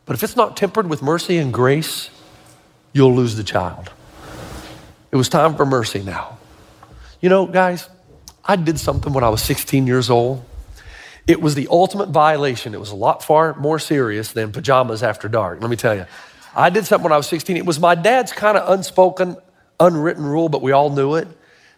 but 0.06 0.14
if 0.14 0.22
it's 0.22 0.36
not 0.36 0.56
tempered 0.56 0.88
with 0.88 1.02
mercy 1.02 1.36
and 1.36 1.52
grace, 1.52 2.10
you'll 2.92 3.14
lose 3.14 3.36
the 3.36 3.44
child. 3.44 3.90
It 5.12 5.16
was 5.16 5.28
time 5.28 5.56
for 5.56 5.66
mercy 5.66 6.02
now. 6.02 6.38
You 7.20 7.28
know, 7.28 7.46
guys, 7.46 7.88
I 8.44 8.56
did 8.56 8.78
something 8.78 9.12
when 9.12 9.24
I 9.24 9.28
was 9.28 9.42
16 9.42 9.86
years 9.86 10.08
old. 10.08 10.44
It 11.26 11.40
was 11.40 11.56
the 11.56 11.66
ultimate 11.70 12.10
violation. 12.10 12.72
It 12.72 12.80
was 12.80 12.90
a 12.90 12.96
lot 12.96 13.24
far 13.24 13.54
more 13.56 13.78
serious 13.78 14.32
than 14.32 14.52
pajamas 14.52 15.02
after 15.02 15.28
dark. 15.28 15.60
Let 15.60 15.70
me 15.70 15.76
tell 15.76 15.94
you. 15.94 16.06
I 16.54 16.70
did 16.70 16.86
something 16.86 17.04
when 17.04 17.12
I 17.12 17.16
was 17.16 17.26
16. 17.26 17.56
It 17.56 17.66
was 17.66 17.80
my 17.80 17.94
dad's 17.94 18.32
kind 18.32 18.56
of 18.56 18.70
unspoken, 18.70 19.36
unwritten 19.80 20.24
rule, 20.24 20.48
but 20.48 20.62
we 20.62 20.72
all 20.72 20.90
knew 20.90 21.16
it 21.16 21.28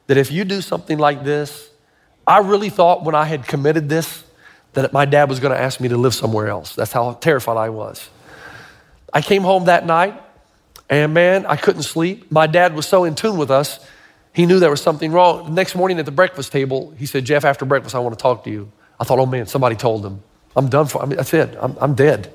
that 0.06 0.16
if 0.16 0.30
you 0.30 0.44
do 0.44 0.60
something 0.60 0.98
like 0.98 1.24
this, 1.24 1.70
I 2.26 2.38
really 2.38 2.68
thought 2.68 3.04
when 3.04 3.14
I 3.14 3.24
had 3.24 3.46
committed 3.46 3.88
this 3.88 4.24
that 4.74 4.92
my 4.92 5.04
dad 5.04 5.28
was 5.28 5.40
going 5.40 5.52
to 5.52 5.60
ask 5.60 5.80
me 5.80 5.88
to 5.88 5.96
live 5.96 6.14
somewhere 6.14 6.48
else. 6.48 6.74
That's 6.74 6.92
how 6.92 7.14
terrified 7.14 7.56
I 7.56 7.70
was. 7.70 8.10
I 9.12 9.22
came 9.22 9.42
home 9.42 9.66
that 9.66 9.86
night, 9.86 10.20
and 10.88 11.14
man, 11.14 11.46
I 11.46 11.56
couldn't 11.56 11.82
sleep. 11.82 12.30
My 12.30 12.46
dad 12.46 12.74
was 12.74 12.86
so 12.86 13.04
in 13.04 13.14
tune 13.14 13.36
with 13.36 13.50
us, 13.50 13.80
he 14.32 14.46
knew 14.46 14.60
there 14.60 14.70
was 14.70 14.82
something 14.82 15.10
wrong. 15.12 15.46
The 15.46 15.50
next 15.50 15.74
morning 15.74 15.98
at 15.98 16.04
the 16.04 16.12
breakfast 16.12 16.52
table, 16.52 16.92
he 16.96 17.06
said, 17.06 17.24
Jeff, 17.24 17.44
after 17.44 17.64
breakfast, 17.64 17.94
I 17.94 17.98
want 17.98 18.16
to 18.16 18.22
talk 18.22 18.44
to 18.44 18.50
you. 18.50 18.70
I 19.00 19.04
thought, 19.04 19.18
oh 19.18 19.26
man, 19.26 19.46
somebody 19.46 19.76
told 19.76 20.04
him. 20.04 20.22
I'm 20.54 20.68
done 20.68 20.86
for, 20.86 21.02
I 21.02 21.06
mean, 21.06 21.16
that's 21.16 21.32
it. 21.34 21.56
I'm, 21.60 21.76
I'm 21.80 21.94
dead. 21.94 22.32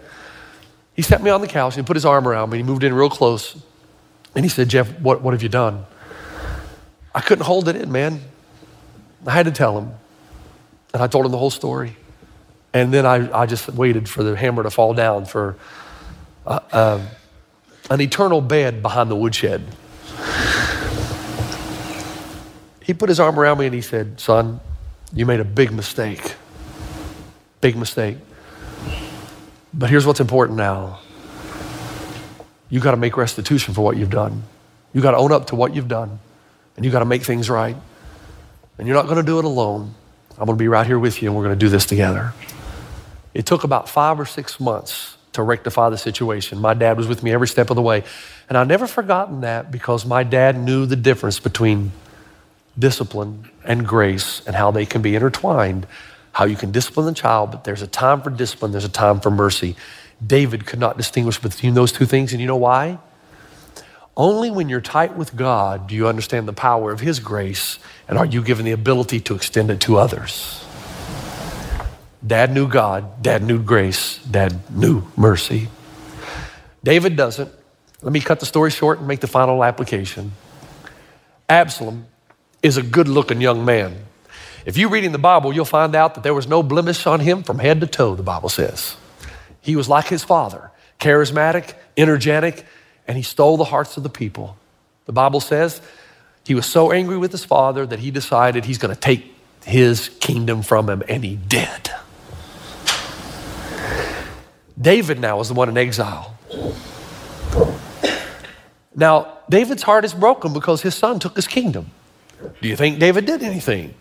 He 0.95 1.01
sat 1.01 1.23
me 1.23 1.29
on 1.29 1.41
the 1.41 1.47
couch 1.47 1.77
and 1.77 1.85
put 1.85 1.95
his 1.95 2.05
arm 2.05 2.27
around 2.27 2.49
me. 2.49 2.57
He 2.57 2.63
moved 2.63 2.83
in 2.83 2.93
real 2.93 3.09
close. 3.09 3.61
And 4.35 4.45
he 4.45 4.49
said, 4.49 4.69
Jeff, 4.69 4.99
what, 4.99 5.21
what 5.21 5.33
have 5.33 5.43
you 5.43 5.49
done? 5.49 5.85
I 7.13 7.21
couldn't 7.21 7.45
hold 7.45 7.67
it 7.67 7.75
in, 7.75 7.91
man. 7.91 8.21
I 9.25 9.31
had 9.31 9.45
to 9.45 9.51
tell 9.51 9.77
him. 9.77 9.91
And 10.93 11.01
I 11.01 11.07
told 11.07 11.25
him 11.25 11.31
the 11.31 11.37
whole 11.37 11.49
story. 11.49 11.95
And 12.73 12.93
then 12.93 13.05
I, 13.05 13.41
I 13.41 13.45
just 13.45 13.69
waited 13.69 14.09
for 14.09 14.23
the 14.23 14.35
hammer 14.35 14.63
to 14.63 14.69
fall 14.69 14.93
down 14.93 15.25
for 15.25 15.57
uh, 16.45 16.59
uh, 16.71 17.05
an 17.89 18.01
eternal 18.01 18.41
bed 18.41 18.81
behind 18.81 19.09
the 19.09 19.15
woodshed. 19.15 19.63
He 22.83 22.93
put 22.93 23.09
his 23.09 23.19
arm 23.19 23.39
around 23.39 23.59
me 23.59 23.65
and 23.65 23.75
he 23.75 23.81
said, 23.81 24.19
Son, 24.19 24.59
you 25.13 25.25
made 25.25 25.39
a 25.39 25.45
big 25.45 25.71
mistake. 25.71 26.35
Big 27.61 27.77
mistake. 27.77 28.17
But 29.73 29.89
here's 29.89 30.05
what's 30.05 30.19
important 30.19 30.57
now 30.57 30.99
you 32.69 32.79
got 32.79 32.91
to 32.91 32.97
make 32.97 33.17
restitution 33.17 33.75
for 33.75 33.81
what 33.81 33.97
you've 33.97 34.09
done. 34.09 34.41
You 34.93 35.01
got 35.01 35.11
to 35.11 35.17
own 35.17 35.31
up 35.31 35.47
to 35.47 35.55
what 35.55 35.75
you've 35.75 35.87
done, 35.87 36.17
and 36.75 36.83
you 36.83 36.89
got 36.89 36.99
to 36.99 37.05
make 37.05 37.21
things 37.21 37.47
right. 37.47 37.75
And 38.79 38.87
you're 38.87 38.95
not 38.95 39.05
going 39.05 39.17
to 39.17 39.23
do 39.23 39.37
it 39.37 39.45
alone. 39.45 39.93
I'm 40.31 40.45
going 40.47 40.57
to 40.57 40.61
be 40.61 40.67
right 40.67 40.85
here 40.85 40.97
with 40.97 41.21
you, 41.21 41.29
and 41.29 41.37
we're 41.37 41.43
going 41.43 41.57
to 41.57 41.65
do 41.65 41.69
this 41.69 41.85
together. 41.85 42.33
It 43.35 43.45
took 43.45 43.63
about 43.63 43.87
five 43.87 44.19
or 44.19 44.25
six 44.25 44.59
months 44.59 45.17
to 45.33 45.43
rectify 45.43 45.89
the 45.89 45.97
situation. 45.97 46.59
My 46.59 46.73
dad 46.73 46.97
was 46.97 47.07
with 47.07 47.23
me 47.23 47.31
every 47.31 47.47
step 47.47 47.69
of 47.69 47.75
the 47.75 47.81
way. 47.81 48.03
And 48.49 48.57
I've 48.57 48.67
never 48.67 48.87
forgotten 48.87 49.41
that 49.41 49.71
because 49.71 50.05
my 50.05 50.23
dad 50.23 50.57
knew 50.57 50.85
the 50.85 50.95
difference 50.95 51.39
between 51.39 51.91
discipline 52.77 53.49
and 53.63 53.85
grace 53.85 54.41
and 54.45 54.55
how 54.55 54.71
they 54.71 54.85
can 54.85 55.01
be 55.01 55.15
intertwined. 55.15 55.87
How 56.31 56.45
you 56.45 56.55
can 56.55 56.71
discipline 56.71 57.05
the 57.05 57.13
child, 57.13 57.51
but 57.51 57.63
there's 57.63 57.83
a 57.83 57.87
time 57.87 58.21
for 58.21 58.31
discipline, 58.31 58.71
there's 58.71 58.85
a 58.85 58.89
time 58.89 59.19
for 59.19 59.29
mercy. 59.29 59.75
David 60.25 60.65
could 60.65 60.79
not 60.79 60.97
distinguish 60.97 61.37
between 61.37 61.75
those 61.75 61.91
two 61.91 62.05
things, 62.05 62.31
and 62.31 62.41
you 62.41 62.47
know 62.47 62.55
why? 62.55 62.97
Only 64.15 64.49
when 64.51 64.69
you're 64.69 64.81
tight 64.81 65.15
with 65.15 65.35
God 65.35 65.87
do 65.87 65.95
you 65.95 66.07
understand 66.07 66.47
the 66.47 66.53
power 66.53 66.91
of 66.91 67.01
His 67.01 67.19
grace 67.19 67.79
and 68.07 68.17
are 68.17 68.25
you 68.25 68.43
given 68.43 68.65
the 68.65 68.71
ability 68.71 69.19
to 69.21 69.35
extend 69.35 69.71
it 69.71 69.79
to 69.81 69.97
others. 69.97 70.63
Dad 72.25 72.51
knew 72.53 72.67
God, 72.67 73.21
dad 73.21 73.43
knew 73.43 73.61
grace, 73.61 74.17
dad 74.19 74.59
knew 74.71 75.03
mercy. 75.17 75.67
David 76.83 77.15
doesn't. 77.15 77.51
Let 78.01 78.13
me 78.13 78.19
cut 78.19 78.39
the 78.39 78.45
story 78.45 78.71
short 78.71 78.99
and 78.99 79.07
make 79.07 79.19
the 79.19 79.27
final 79.27 79.63
application. 79.63 80.31
Absalom 81.49 82.05
is 82.61 82.77
a 82.77 82.81
good 82.81 83.07
looking 83.07 83.41
young 83.41 83.65
man. 83.65 83.95
If 84.65 84.77
you're 84.77 84.89
reading 84.89 85.11
the 85.11 85.17
Bible, 85.17 85.53
you'll 85.53 85.65
find 85.65 85.95
out 85.95 86.15
that 86.15 86.23
there 86.23 86.33
was 86.33 86.47
no 86.47 86.63
blemish 86.63 87.05
on 87.05 87.19
him 87.19 87.43
from 87.43 87.59
head 87.59 87.81
to 87.81 87.87
toe, 87.87 88.15
the 88.15 88.23
Bible 88.23 88.49
says. 88.49 88.95
He 89.59 89.75
was 89.75 89.89
like 89.89 90.07
his 90.07 90.23
father, 90.23 90.71
charismatic, 90.99 91.73
energetic, 91.97 92.65
and 93.07 93.17
he 93.17 93.23
stole 93.23 93.57
the 93.57 93.65
hearts 93.65 93.97
of 93.97 94.03
the 94.03 94.09
people. 94.09 94.57
The 95.05 95.13
Bible 95.13 95.41
says 95.41 95.81
he 96.45 96.55
was 96.55 96.65
so 96.65 96.91
angry 96.93 97.17
with 97.17 97.31
his 97.31 97.43
father 97.43 97.85
that 97.85 97.99
he 97.99 98.11
decided 98.11 98.63
he's 98.63 98.77
going 98.77 98.93
to 98.93 98.99
take 98.99 99.33
his 99.65 100.09
kingdom 100.19 100.61
from 100.61 100.89
him, 100.89 101.03
and 101.07 101.23
he 101.23 101.35
did. 101.35 101.91
David 104.79 105.19
now 105.19 105.39
is 105.39 105.47
the 105.47 105.53
one 105.53 105.69
in 105.69 105.77
exile. 105.77 106.37
Now, 108.95 109.39
David's 109.49 109.83
heart 109.83 110.05
is 110.05 110.13
broken 110.13 110.53
because 110.53 110.81
his 110.81 110.95
son 110.95 111.19
took 111.19 111.35
his 111.35 111.47
kingdom. 111.47 111.91
Do 112.61 112.67
you 112.67 112.75
think 112.75 112.99
David 112.99 113.25
did 113.25 113.43
anything? 113.43 113.93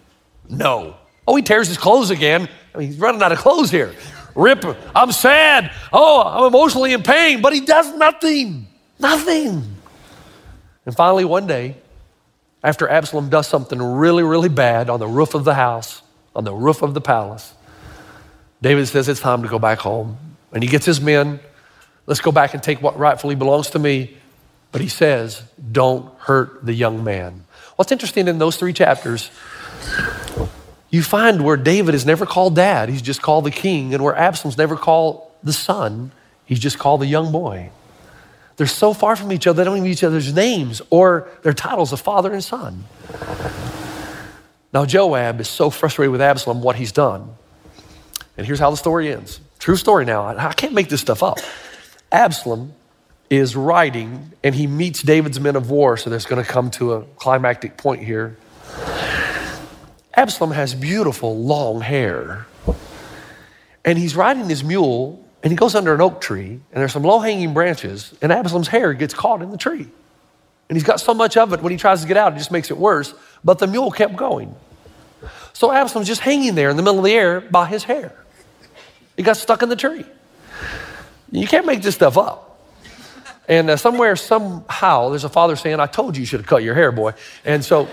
No. 0.49 0.97
Oh, 1.27 1.37
he 1.37 1.43
tears 1.43 1.69
his 1.69 1.79
clothes 1.79 2.11
again. 2.11 2.49
I 2.75 2.79
mean, 2.79 2.89
he's 2.89 2.99
running 2.99 3.23
out 3.23 3.33
of 3.33 3.39
clothes 3.39 3.71
here. 3.71 3.95
Rip, 4.35 4.65
I'm 4.95 5.13
sad. 5.13 5.73
Oh, 5.93 6.23
I'm 6.23 6.47
emotionally 6.47 6.93
in 6.93 7.03
pain, 7.03 7.43
but 7.43 7.53
he 7.53 7.61
does 7.61 7.95
nothing. 7.97 8.67
Nothing. 8.99 9.77
And 10.85 10.97
finally, 10.97 11.25
one 11.25 11.47
day, 11.47 11.77
after 12.65 12.89
Absalom 12.89 13.29
does 13.29 13.47
something 13.47 13.81
really, 13.81 14.23
really 14.23 14.49
bad 14.49 14.89
on 14.89 15.01
the 15.01 15.07
roof 15.07 15.35
of 15.35 15.45
the 15.45 15.55
house, 15.55 16.03
on 16.35 16.45
the 16.45 16.55
roof 16.55 16.83
of 16.83 16.95
the 16.95 17.01
palace, 17.01 17.55
David 18.61 18.87
says, 18.87 19.09
It's 19.09 19.21
time 19.21 19.43
to 19.43 19.49
go 19.49 19.59
back 19.59 19.79
home. 19.79 20.32
And 20.53 20.63
he 20.63 20.69
gets 20.69 20.85
his 20.85 21.01
men, 21.01 21.41
let's 22.07 22.21
go 22.21 22.33
back 22.33 22.55
and 22.55 22.63
take 22.63 22.83
what 22.83 22.99
rightfully 22.99 23.35
belongs 23.35 23.71
to 23.71 23.79
me. 23.79 24.17
But 24.71 24.81
he 24.81 24.89
says, 24.89 25.43
Don't 25.71 26.13
hurt 26.19 26.65
the 26.65 26.73
young 26.73 27.05
man. 27.05 27.45
What's 27.77 27.93
interesting 27.93 28.29
in 28.29 28.39
those 28.39 28.57
three 28.57 28.73
chapters, 28.73 29.31
you 30.91 31.03
find 31.03 31.45
where 31.45 31.57
David 31.57 31.95
is 31.95 32.05
never 32.05 32.27
called 32.27 32.57
dad, 32.57 32.89
he's 32.89 33.03
just 33.03 33.23
called 33.23 33.45
the 33.45 33.51
king, 33.51 33.95
and 33.95 34.03
where 34.03 34.15
Absalom's 34.15 34.59
never 34.59 34.77
called 34.77 35.31
the 35.43 35.53
son, 35.53 36.13
he's 36.45 36.59
just 36.59 36.79
called 36.79 37.01
the 37.01 37.07
young 37.07 37.33
boy. 37.33 37.71
They're 38.57 38.67
so 38.67 38.93
far 38.93 39.17
from 39.17 39.33
each 39.33 39.47
other, 39.47 39.59
they 39.59 39.65
don't 39.65 39.79
even 39.79 39.91
each 39.91 40.05
other's 40.05 40.33
names 40.35 40.83
or 40.91 41.29
their 41.43 41.55
titles 41.55 41.93
of 41.93 42.01
father 42.01 42.33
and 42.33 42.45
son. 42.45 42.85
Now, 44.73 44.87
Joab 44.87 45.41
is 45.41 45.49
so 45.49 45.69
frustrated 45.69 46.13
with 46.13 46.23
Absalom, 46.23 46.63
what 46.63 46.77
he's 46.77 46.93
done. 46.93 47.35
And 48.37 48.47
here's 48.47 48.59
how 48.59 48.71
the 48.71 48.77
story 48.77 49.13
ends. 49.13 49.41
True 49.63 49.77
story 49.77 50.05
now. 50.05 50.27
I 50.27 50.53
can't 50.55 50.73
make 50.73 50.89
this 50.89 51.01
stuff 51.01 51.23
up. 51.23 51.39
Absalom 52.11 52.73
is 53.31 53.55
riding 53.55 54.33
and 54.43 54.57
he 54.57 54.67
meets 54.67 55.03
David's 55.03 55.39
men 55.39 55.55
of 55.55 55.71
war. 55.71 55.97
So 55.97 56.11
there's 56.11 56.27
going 56.27 56.45
to 56.45 56.51
come 56.51 56.73
to 56.73 56.95
a 56.95 57.03
climactic 57.15 57.77
point 57.77 58.03
here. 58.03 58.37
Absalom 60.15 60.51
has 60.51 60.75
beautiful 60.75 61.39
long 61.39 61.81
hair. 61.81 62.45
And 63.85 63.97
he's 63.97 64.17
riding 64.17 64.49
his 64.49 64.65
mule 64.65 65.25
and 65.45 65.53
he 65.53 65.57
goes 65.57 65.77
under 65.77 65.95
an 65.95 66.01
oak 66.01 66.21
tree 66.21 66.51
and 66.51 66.63
there's 66.73 66.91
some 66.91 67.05
low 67.05 67.21
hanging 67.21 67.55
branches 67.55 68.13
and 68.21 68.33
Absalom's 68.33 68.67
hair 68.67 68.93
gets 68.95 69.15
caught 69.15 69.43
in 69.43 69.53
the 69.53 69.59
tree. 69.59 69.87
And 70.69 70.77
he's 70.77 70.83
got 70.83 70.99
so 71.01 71.15
much 71.15 71.37
of 71.37 71.53
it 71.53 71.63
when 71.63 71.71
he 71.71 71.79
tries 71.79 72.03
to 72.03 72.09
get 72.09 72.17
out, 72.17 72.33
it 72.33 72.39
just 72.39 72.51
makes 72.51 72.73
it 72.73 72.79
worse. 72.79 73.15
But 73.45 73.61
the 73.61 73.69
mule 73.69 73.93
kept 73.93 74.17
going. 74.17 74.57
So 75.53 75.71
Absalom's 75.71 76.09
just 76.09 76.23
hanging 76.23 76.57
there 76.57 76.69
in 76.69 76.77
the 76.77 76.83
middle 76.83 76.99
of 76.99 77.05
the 77.05 77.13
air 77.13 77.41
by 77.41 77.67
his 77.67 77.85
hair. 77.85 78.13
He 79.17 79.23
got 79.23 79.37
stuck 79.37 79.63
in 79.63 79.69
the 79.69 79.77
tree. 79.77 80.05
You 81.31 81.47
can't 81.47 81.67
make 81.67 81.83
this 81.83 81.95
stuff 81.95 82.19
up. 82.19 82.49
And 83.49 83.71
uh, 83.71 83.77
somewhere, 83.77 84.17
somehow, 84.17 85.09
there's 85.09 85.25
a 85.25 85.29
father 85.29 85.57
saying, 85.57 85.81
I 85.81 85.87
told 85.87 86.17
you 86.17 86.21
you 86.21 86.27
should 86.27 86.41
have 86.41 86.47
cut 86.47 86.63
your 86.63 86.75
hair, 86.75 86.93
boy. 86.93 87.15
And 87.45 87.65
so 87.65 87.89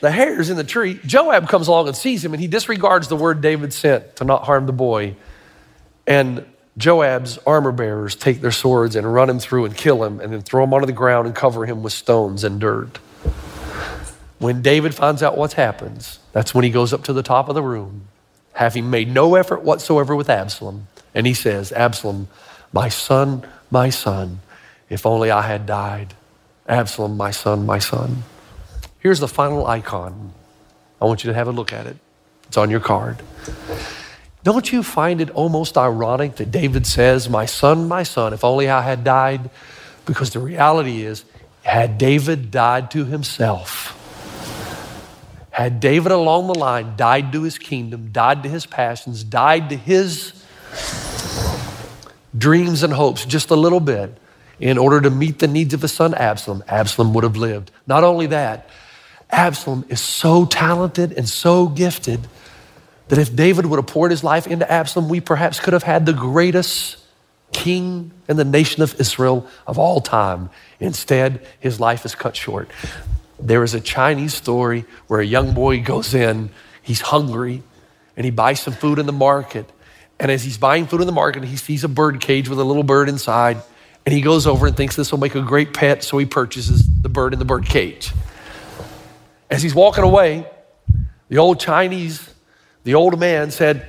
the 0.00 0.10
hair 0.10 0.40
is 0.40 0.50
in 0.50 0.56
the 0.56 0.64
tree. 0.64 0.98
Joab 1.06 1.48
comes 1.48 1.68
along 1.68 1.88
and 1.88 1.96
sees 1.96 2.24
him, 2.24 2.32
and 2.32 2.40
he 2.40 2.48
disregards 2.48 3.08
the 3.08 3.16
word 3.16 3.40
David 3.40 3.72
sent 3.72 4.16
to 4.16 4.24
not 4.24 4.44
harm 4.44 4.66
the 4.66 4.72
boy. 4.72 5.16
And 6.06 6.44
Joab's 6.76 7.38
armor 7.46 7.72
bearers 7.72 8.16
take 8.16 8.40
their 8.40 8.50
swords 8.50 8.96
and 8.96 9.12
run 9.12 9.30
him 9.30 9.38
through 9.38 9.66
and 9.66 9.76
kill 9.76 10.02
him, 10.02 10.20
and 10.20 10.32
then 10.32 10.42
throw 10.42 10.64
him 10.64 10.74
onto 10.74 10.86
the 10.86 10.92
ground 10.92 11.26
and 11.26 11.36
cover 11.36 11.64
him 11.64 11.82
with 11.82 11.92
stones 11.92 12.42
and 12.42 12.60
dirt. 12.60 12.98
When 14.38 14.62
David 14.62 14.94
finds 14.94 15.22
out 15.22 15.36
what 15.36 15.52
happens, 15.52 16.18
that's 16.32 16.52
when 16.52 16.64
he 16.64 16.70
goes 16.70 16.92
up 16.92 17.04
to 17.04 17.12
the 17.12 17.22
top 17.22 17.48
of 17.48 17.54
the 17.54 17.62
room, 17.62 18.08
having 18.54 18.90
made 18.90 19.08
no 19.12 19.34
effort 19.34 19.62
whatsoever 19.62 20.14
with 20.14 20.28
Absalom. 20.28 20.88
And 21.14 21.26
he 21.26 21.34
says, 21.34 21.72
Absalom, 21.72 22.28
my 22.72 22.88
son, 22.88 23.46
my 23.70 23.90
son, 23.90 24.40
if 24.88 25.06
only 25.06 25.30
I 25.30 25.42
had 25.42 25.66
died. 25.66 26.14
Absalom, 26.68 27.16
my 27.16 27.30
son, 27.30 27.66
my 27.66 27.78
son. 27.78 28.24
Here's 28.98 29.20
the 29.20 29.28
final 29.28 29.66
icon. 29.66 30.32
I 31.00 31.06
want 31.06 31.24
you 31.24 31.30
to 31.30 31.34
have 31.34 31.48
a 31.48 31.52
look 31.52 31.72
at 31.72 31.86
it. 31.86 31.96
It's 32.46 32.56
on 32.56 32.70
your 32.70 32.80
card. 32.80 33.22
Don't 34.44 34.72
you 34.72 34.82
find 34.82 35.20
it 35.20 35.30
almost 35.30 35.78
ironic 35.78 36.36
that 36.36 36.50
David 36.50 36.86
says, 36.86 37.28
My 37.28 37.46
son, 37.46 37.88
my 37.88 38.02
son, 38.02 38.32
if 38.32 38.44
only 38.44 38.68
I 38.68 38.82
had 38.82 39.04
died? 39.04 39.50
Because 40.04 40.30
the 40.30 40.40
reality 40.40 41.02
is, 41.02 41.24
had 41.62 41.96
David 41.96 42.50
died 42.50 42.90
to 42.90 43.04
himself, 43.04 43.98
had 45.52 45.80
David 45.80 46.12
along 46.12 46.48
the 46.48 46.58
line 46.58 46.96
died 46.96 47.32
to 47.32 47.42
his 47.42 47.58
kingdom, 47.58 48.10
died 48.10 48.42
to 48.42 48.48
his 48.48 48.66
passions, 48.66 49.22
died 49.22 49.68
to 49.68 49.76
his 49.76 50.32
dreams 52.36 52.82
and 52.82 52.92
hopes 52.92 53.24
just 53.24 53.50
a 53.50 53.54
little 53.54 53.78
bit 53.78 54.16
in 54.58 54.78
order 54.78 55.00
to 55.00 55.10
meet 55.10 55.38
the 55.38 55.46
needs 55.48 55.74
of 55.74 55.82
his 55.82 55.92
son 55.92 56.14
Absalom, 56.14 56.64
Absalom 56.66 57.12
would 57.14 57.24
have 57.24 57.36
lived. 57.36 57.70
Not 57.86 58.02
only 58.02 58.26
that, 58.28 58.68
Absalom 59.30 59.84
is 59.88 60.00
so 60.00 60.46
talented 60.46 61.12
and 61.12 61.28
so 61.28 61.68
gifted 61.68 62.20
that 63.08 63.18
if 63.18 63.34
David 63.34 63.66
would 63.66 63.76
have 63.76 63.86
poured 63.86 64.10
his 64.10 64.24
life 64.24 64.46
into 64.46 64.70
Absalom, 64.70 65.08
we 65.08 65.20
perhaps 65.20 65.60
could 65.60 65.74
have 65.74 65.82
had 65.82 66.06
the 66.06 66.12
greatest 66.14 66.96
king 67.52 68.10
in 68.26 68.38
the 68.38 68.44
nation 68.44 68.82
of 68.82 68.98
Israel 68.98 69.46
of 69.66 69.78
all 69.78 70.00
time. 70.00 70.48
Instead, 70.80 71.46
his 71.60 71.78
life 71.78 72.06
is 72.06 72.14
cut 72.14 72.36
short. 72.36 72.70
There 73.42 73.64
is 73.64 73.74
a 73.74 73.80
Chinese 73.80 74.34
story 74.34 74.84
where 75.08 75.20
a 75.20 75.26
young 75.26 75.52
boy 75.52 75.82
goes 75.82 76.14
in, 76.14 76.50
he's 76.80 77.00
hungry, 77.00 77.62
and 78.16 78.24
he 78.24 78.30
buys 78.30 78.60
some 78.60 78.72
food 78.72 79.00
in 79.00 79.06
the 79.06 79.12
market. 79.12 79.68
And 80.20 80.30
as 80.30 80.44
he's 80.44 80.58
buying 80.58 80.86
food 80.86 81.00
in 81.00 81.06
the 81.08 81.12
market, 81.12 81.42
he 81.42 81.56
sees 81.56 81.82
a 81.82 81.88
bird 81.88 82.20
cage 82.20 82.48
with 82.48 82.60
a 82.60 82.64
little 82.64 82.84
bird 82.84 83.08
inside. 83.08 83.60
And 84.06 84.14
he 84.14 84.20
goes 84.20 84.46
over 84.46 84.68
and 84.68 84.76
thinks 84.76 84.94
this 84.94 85.10
will 85.10 85.18
make 85.18 85.34
a 85.34 85.42
great 85.42 85.74
pet, 85.74 86.04
so 86.04 86.18
he 86.18 86.26
purchases 86.26 86.84
the 87.02 87.08
bird 87.08 87.32
in 87.32 87.40
the 87.40 87.44
bird 87.44 87.66
cage. 87.66 88.12
As 89.50 89.62
he's 89.62 89.74
walking 89.74 90.04
away, 90.04 90.46
the 91.28 91.38
old 91.38 91.58
Chinese, 91.58 92.32
the 92.84 92.94
old 92.94 93.18
man 93.18 93.50
said, 93.50 93.86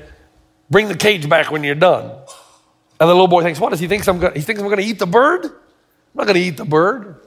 Bring 0.70 0.88
the 0.88 0.96
cage 0.96 1.30
back 1.30 1.52
when 1.52 1.64
you're 1.64 1.76
done. 1.76 2.06
And 3.00 3.10
the 3.10 3.14
little 3.14 3.28
boy 3.28 3.44
thinks, 3.44 3.60
What 3.60 3.70
does 3.70 3.80
he 3.80 3.88
think? 3.88 4.04
He 4.04 4.42
thinks 4.42 4.60
I'm 4.62 4.68
going 4.68 4.78
to 4.78 4.84
eat 4.84 4.98
the 4.98 5.06
bird? 5.06 5.46
I'm 5.46 5.52
not 6.16 6.26
going 6.26 6.36
to 6.36 6.42
eat 6.42 6.58
the 6.58 6.66
bird. 6.66 7.23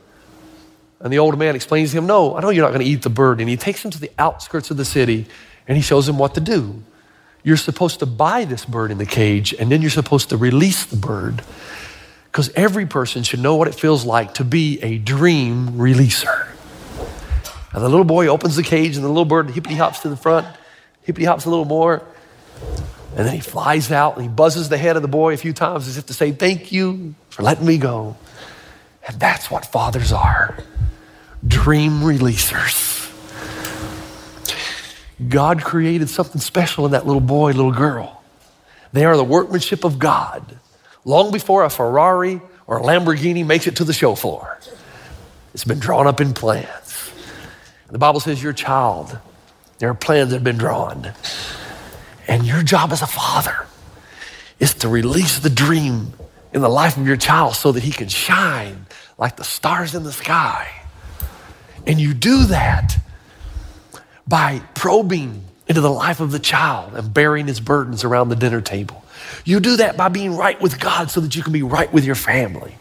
And 1.01 1.13
the 1.13 1.19
old 1.19 1.39
man 1.39 1.55
explains 1.55 1.91
to 1.91 1.99
him, 1.99 2.07
No, 2.07 2.37
I 2.37 2.41
know 2.41 2.51
you're 2.51 2.65
not 2.65 2.73
going 2.73 2.85
to 2.85 2.91
eat 2.91 3.03
the 3.03 3.11
bird. 3.11 3.41
And 3.41 3.49
he 3.49 3.57
takes 3.57 3.85
him 3.85 3.91
to 3.91 4.01
the 4.01 4.11
outskirts 4.19 4.71
of 4.71 4.77
the 4.77 4.85
city 4.85 5.27
and 5.69 5.77
he 5.77 5.83
shows 5.83 6.09
him 6.09 6.19
what 6.19 6.35
to 6.35 6.41
do. 6.41 6.83
You're 7.43 7.57
supposed 7.57 8.01
to 8.01 8.07
buy 8.07 8.45
this 8.45 8.65
bird 8.65 8.91
in 8.91 8.99
the 8.99 9.07
cage 9.07 9.53
and 9.55 9.71
then 9.71 9.83
you're 9.83 9.91
supposed 9.91 10.31
to 10.31 10.37
release 10.37 10.85
the 10.87 10.97
bird. 10.97 11.43
Because 12.25 12.51
every 12.55 12.87
person 12.87 13.23
should 13.23 13.41
know 13.41 13.57
what 13.57 13.69
it 13.69 13.75
feels 13.75 14.05
like 14.05 14.35
to 14.35 14.45
be 14.45 14.79
a 14.83 14.99
dream 14.99 15.73
releaser. 15.73 16.49
And 17.73 17.83
the 17.83 17.89
little 17.89 18.05
boy 18.05 18.27
opens 18.29 18.57
the 18.57 18.63
cage 18.63 18.97
and 18.97 19.05
the 19.05 19.09
little 19.09 19.25
bird 19.25 19.51
hippity 19.51 19.75
hops 19.75 20.01
to 20.01 20.09
the 20.09 20.17
front, 20.17 20.47
hippity 21.03 21.27
hops 21.27 21.45
a 21.45 21.51
little 21.51 21.65
more. 21.65 22.03
And 23.17 23.27
then 23.27 23.35
he 23.35 23.41
flies 23.41 23.91
out 23.91 24.17
and 24.17 24.23
he 24.23 24.29
buzzes 24.29 24.69
the 24.69 24.77
head 24.77 24.97
of 24.97 25.03
the 25.03 25.09
boy 25.09 25.35
a 25.35 25.37
few 25.37 25.53
times 25.53 25.89
as 25.89 25.97
if 25.99 26.07
to 26.07 26.15
say, 26.15 26.33
Thank 26.33 26.73
you 26.73 27.15
for 27.31 27.43
letting 27.43 27.67
me 27.67 27.79
go. 27.79 28.17
And 29.07 29.19
that's 29.21 29.51
what 29.51 29.65
fathers 29.65 30.13
are 30.13 30.59
dream 31.47 32.01
releasers. 32.01 32.95
God 35.29 35.63
created 35.63 36.09
something 36.09 36.41
special 36.41 36.85
in 36.87 36.93
that 36.93 37.07
little 37.07 37.21
boy, 37.21 37.53
little 37.53 37.73
girl. 37.73 38.23
They 38.93 39.05
are 39.05 39.17
the 39.17 39.25
workmanship 39.25 39.85
of 39.85 39.99
God. 39.99 40.59
Long 41.05 41.33
before 41.33 41.65
a 41.65 41.71
Ferrari 41.71 42.41
or 42.67 42.79
a 42.79 42.83
Lamborghini 42.83 43.45
makes 43.45 43.67
it 43.67 43.77
to 43.77 43.85
the 43.85 43.93
show 43.93 44.15
floor, 44.15 44.59
it's 45.55 45.65
been 45.65 45.79
drawn 45.79 46.07
up 46.07 46.21
in 46.21 46.35
plans. 46.35 47.11
The 47.89 47.99
Bible 47.99 48.21
says 48.21 48.43
you're 48.43 48.53
child. 48.53 49.19
There 49.79 49.89
are 49.89 49.95
plans 49.95 50.31
that 50.31 50.37
have 50.37 50.45
been 50.45 50.59
drawn. 50.59 51.13
And 52.29 52.45
your 52.45 52.63
job 52.63 52.93
as 52.93 53.03
a 53.03 53.07
father 53.07 53.67
is 54.59 54.75
to 54.75 54.89
release 54.89 55.39
the 55.39 55.51
dream 55.51 56.13
in 56.53 56.61
the 56.61 56.69
life 56.69 56.97
of 56.97 57.07
your 57.07 57.17
child 57.17 57.55
so 57.55 57.73
that 57.73 57.83
he 57.83 57.93
can 57.93 58.09
shine 58.09 58.87
like 59.19 59.37
the 59.37 59.45
stars 59.45 59.95
in 59.95 60.03
the 60.03 60.13
sky. 60.13 60.76
And 61.87 62.01
you 62.01 62.15
do 62.15 62.45
that 62.47 62.99
by 64.27 64.61
probing 64.75 65.45
into 65.69 65.81
the 65.81 65.91
life 65.91 66.21
of 66.21 66.31
the 66.33 66.39
child 66.39 66.95
and 66.95 67.13
bearing 67.13 67.47
his 67.47 67.61
burdens 67.61 68.05
around 68.05 68.29
the 68.29 68.37
dinner 68.37 68.61
table. 68.61 69.05
You 69.45 69.61
do 69.61 69.77
that 69.77 69.97
by 69.97 70.09
being 70.09 70.37
right 70.37 70.61
with 70.61 70.79
God 70.79 71.11
so 71.11 71.21
that 71.21 71.35
you 71.35 71.43
can 71.43 71.53
be 71.53 71.63
right 71.63 71.93
with 71.93 72.05
your 72.05 72.15
family. 72.15 72.77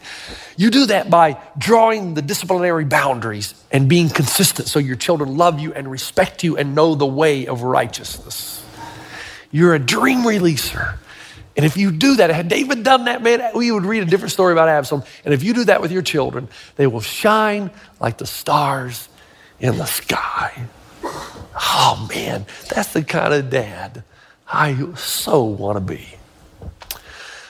You 0.58 0.70
do 0.70 0.86
that 0.88 1.10
by 1.10 1.38
drawing 1.58 2.14
the 2.14 2.22
disciplinary 2.22 2.86
boundaries 2.86 3.54
and 3.72 3.90
being 3.90 4.10
consistent 4.10 4.68
so 4.68 4.80
your 4.80 4.96
children 4.96 5.38
love 5.38 5.60
you 5.60 5.74
and 5.74 5.90
respect 5.90 6.44
you 6.44 6.58
and 6.58 6.76
know 6.76 6.96
the 6.96 7.06
way 7.06 7.48
of 7.48 7.64
righteousness. 7.64 8.64
You're 9.52 9.74
a 9.74 9.80
dream 9.80 10.20
releaser. 10.20 10.98
And 11.56 11.66
if 11.66 11.78
you 11.78 11.92
do 11.92 12.18
that, 12.18 12.30
had 12.30 12.50
David 12.50 12.84
done 12.84 13.06
that, 13.06 13.22
man, 13.22 13.52
we 13.56 13.72
would 13.72 13.86
read 13.86 14.04
a 14.04 14.06
different 14.06 14.32
story 14.32 14.52
about 14.52 14.68
Absalom. 14.68 15.04
And 15.24 15.34
if 15.34 15.42
you 15.42 15.54
do 15.54 15.64
that 15.66 15.82
with 15.82 15.92
your 15.92 16.02
children, 16.02 16.50
they 16.76 16.86
will 16.86 17.02
shine 17.02 17.72
like 18.00 18.18
the 18.18 18.26
stars 18.26 19.08
in 19.60 19.78
the 19.78 19.86
sky. 19.86 20.66
Oh 21.04 22.08
man, 22.14 22.46
that's 22.70 22.92
the 22.92 23.04
kind 23.04 23.34
of 23.34 23.50
dad 23.50 24.04
I 24.48 24.94
so 24.96 25.44
want 25.44 25.78
to 25.78 25.82
be. 25.82 26.06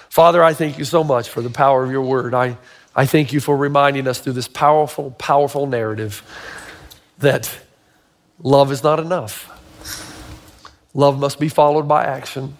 Father, 0.09 0.43
I 0.43 0.53
thank 0.53 0.77
you 0.77 0.85
so 0.85 1.03
much 1.03 1.27
for 1.29 1.41
the 1.41 1.49
power 1.49 1.83
of 1.83 1.91
your 1.91 2.03
word. 2.03 2.33
I, 2.33 2.57
I 2.95 3.05
thank 3.05 3.33
you 3.33 3.39
for 3.39 3.57
reminding 3.57 4.07
us 4.07 4.19
through 4.19 4.33
this 4.33 4.47
powerful, 4.47 5.11
powerful 5.11 5.67
narrative 5.67 6.23
that 7.17 7.57
love 8.39 8.71
is 8.71 8.83
not 8.83 8.99
enough. 8.99 9.51
Love 10.93 11.19
must 11.19 11.39
be 11.39 11.49
followed 11.49 11.87
by 11.87 12.05
action. 12.05 12.55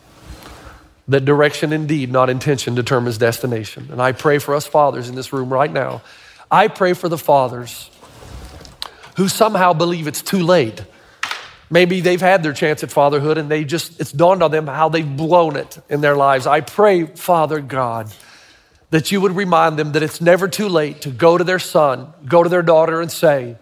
That 1.08 1.24
direction 1.24 1.72
indeed, 1.72 2.12
not 2.12 2.30
intention, 2.30 2.74
determines 2.74 3.18
destination. 3.18 3.89
And 3.91 4.02
I 4.02 4.12
pray 4.12 4.39
for 4.39 4.56
us 4.56 4.65
fathers 4.65 5.08
in 5.08 5.15
this 5.15 5.32
room 5.32 5.54
right 5.54 5.72
now. 5.72 6.02
I 6.50 6.68
pray 6.68 6.94
for 6.94 7.10
the 7.10 7.18
fathers 7.18 7.89
who 9.18 9.28
somehow 9.28 9.74
believe 9.74 10.08
it's 10.08 10.22
too 10.22 10.44
late 10.44 10.82
Maybe 11.70 12.02
they've 12.02 12.22
had 12.22 12.44
their 12.44 12.54
chance 12.54 12.84
at 12.84 12.91
fatherhood 12.91 13.38
and 13.38 13.50
they 13.50 13.63
just, 13.63 14.00
it's 14.00 14.12
dawned 14.12 14.44
on 14.44 14.52
them 14.52 14.68
how 14.68 14.89
they've 14.89 15.18
blown 15.18 15.56
it 15.56 15.80
in 15.89 16.02
their 16.02 16.15
lives. 16.15 16.46
I 16.46 16.62
pray, 16.62 17.06
Father 17.06 17.60
God, 17.60 18.13
that 18.91 19.12
you 19.12 19.20
would 19.22 19.32
remind 19.36 19.78
them 19.78 19.94
that 19.94 20.04
it's 20.04 20.22
never 20.22 20.48
too 20.48 20.70
late 20.70 21.02
to 21.02 21.10
go 21.10 21.38
to 21.38 21.44
their 21.44 21.60
son, 21.60 22.13
go 22.26 22.44
to 22.44 22.50
their 22.50 22.62
daughter 22.62 23.02
and 23.02 23.12
say, 23.12 23.58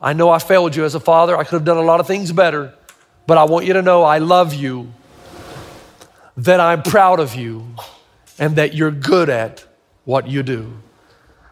I 0.00 0.14
know 0.14 0.30
I 0.30 0.38
failed 0.38 0.74
you 0.74 0.84
as 0.84 0.94
a 0.94 1.00
father. 1.00 1.36
I 1.36 1.44
could 1.44 1.52
have 1.52 1.64
done 1.64 1.76
a 1.76 1.82
lot 1.82 2.00
of 2.00 2.06
things 2.06 2.32
better, 2.32 2.74
but 3.26 3.36
I 3.36 3.44
want 3.44 3.66
you 3.66 3.74
to 3.74 3.82
know 3.82 4.02
I 4.02 4.18
love 4.18 4.54
you, 4.54 4.92
that 6.36 6.60
I'm 6.60 6.82
proud 6.82 7.20
of 7.20 7.34
you, 7.34 7.66
and 8.38 8.56
that 8.56 8.74
you're 8.74 8.90
good 8.90 9.28
at 9.28 9.64
what 10.04 10.28
you 10.28 10.42
do. 10.42 10.72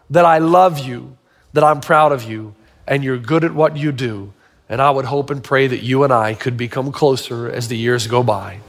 That 0.09 0.25
I 0.25 0.39
love 0.39 0.79
you, 0.79 1.17
that 1.53 1.63
I'm 1.63 1.81
proud 1.81 2.11
of 2.11 2.23
you, 2.23 2.55
and 2.87 3.03
you're 3.03 3.17
good 3.17 3.43
at 3.43 3.53
what 3.53 3.77
you 3.77 3.91
do 3.91 4.33
and 4.71 4.81
I 4.81 4.89
would 4.89 5.03
hope 5.03 5.29
and 5.29 5.43
pray 5.43 5.67
that 5.67 5.83
you 5.83 6.05
and 6.05 6.13
I 6.13 6.33
could 6.33 6.55
become 6.55 6.93
closer 6.93 7.51
as 7.51 7.67
the 7.67 7.75
years 7.75 8.07
go 8.07 8.23
by. 8.23 8.61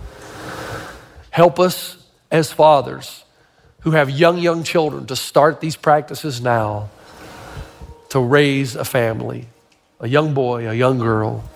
Help 1.30 1.60
us 1.60 1.96
as 2.28 2.52
fathers 2.52 3.24
who 3.82 3.92
have 3.92 4.10
young, 4.10 4.38
young 4.38 4.64
children 4.64 5.06
to 5.06 5.14
start 5.14 5.60
these 5.60 5.76
practices 5.76 6.40
now 6.40 6.90
to 8.08 8.18
raise 8.18 8.74
a 8.74 8.84
family, 8.84 9.46
a 10.00 10.08
young 10.08 10.34
boy, 10.34 10.68
a 10.68 10.74
young 10.74 10.98
girl 10.98 11.48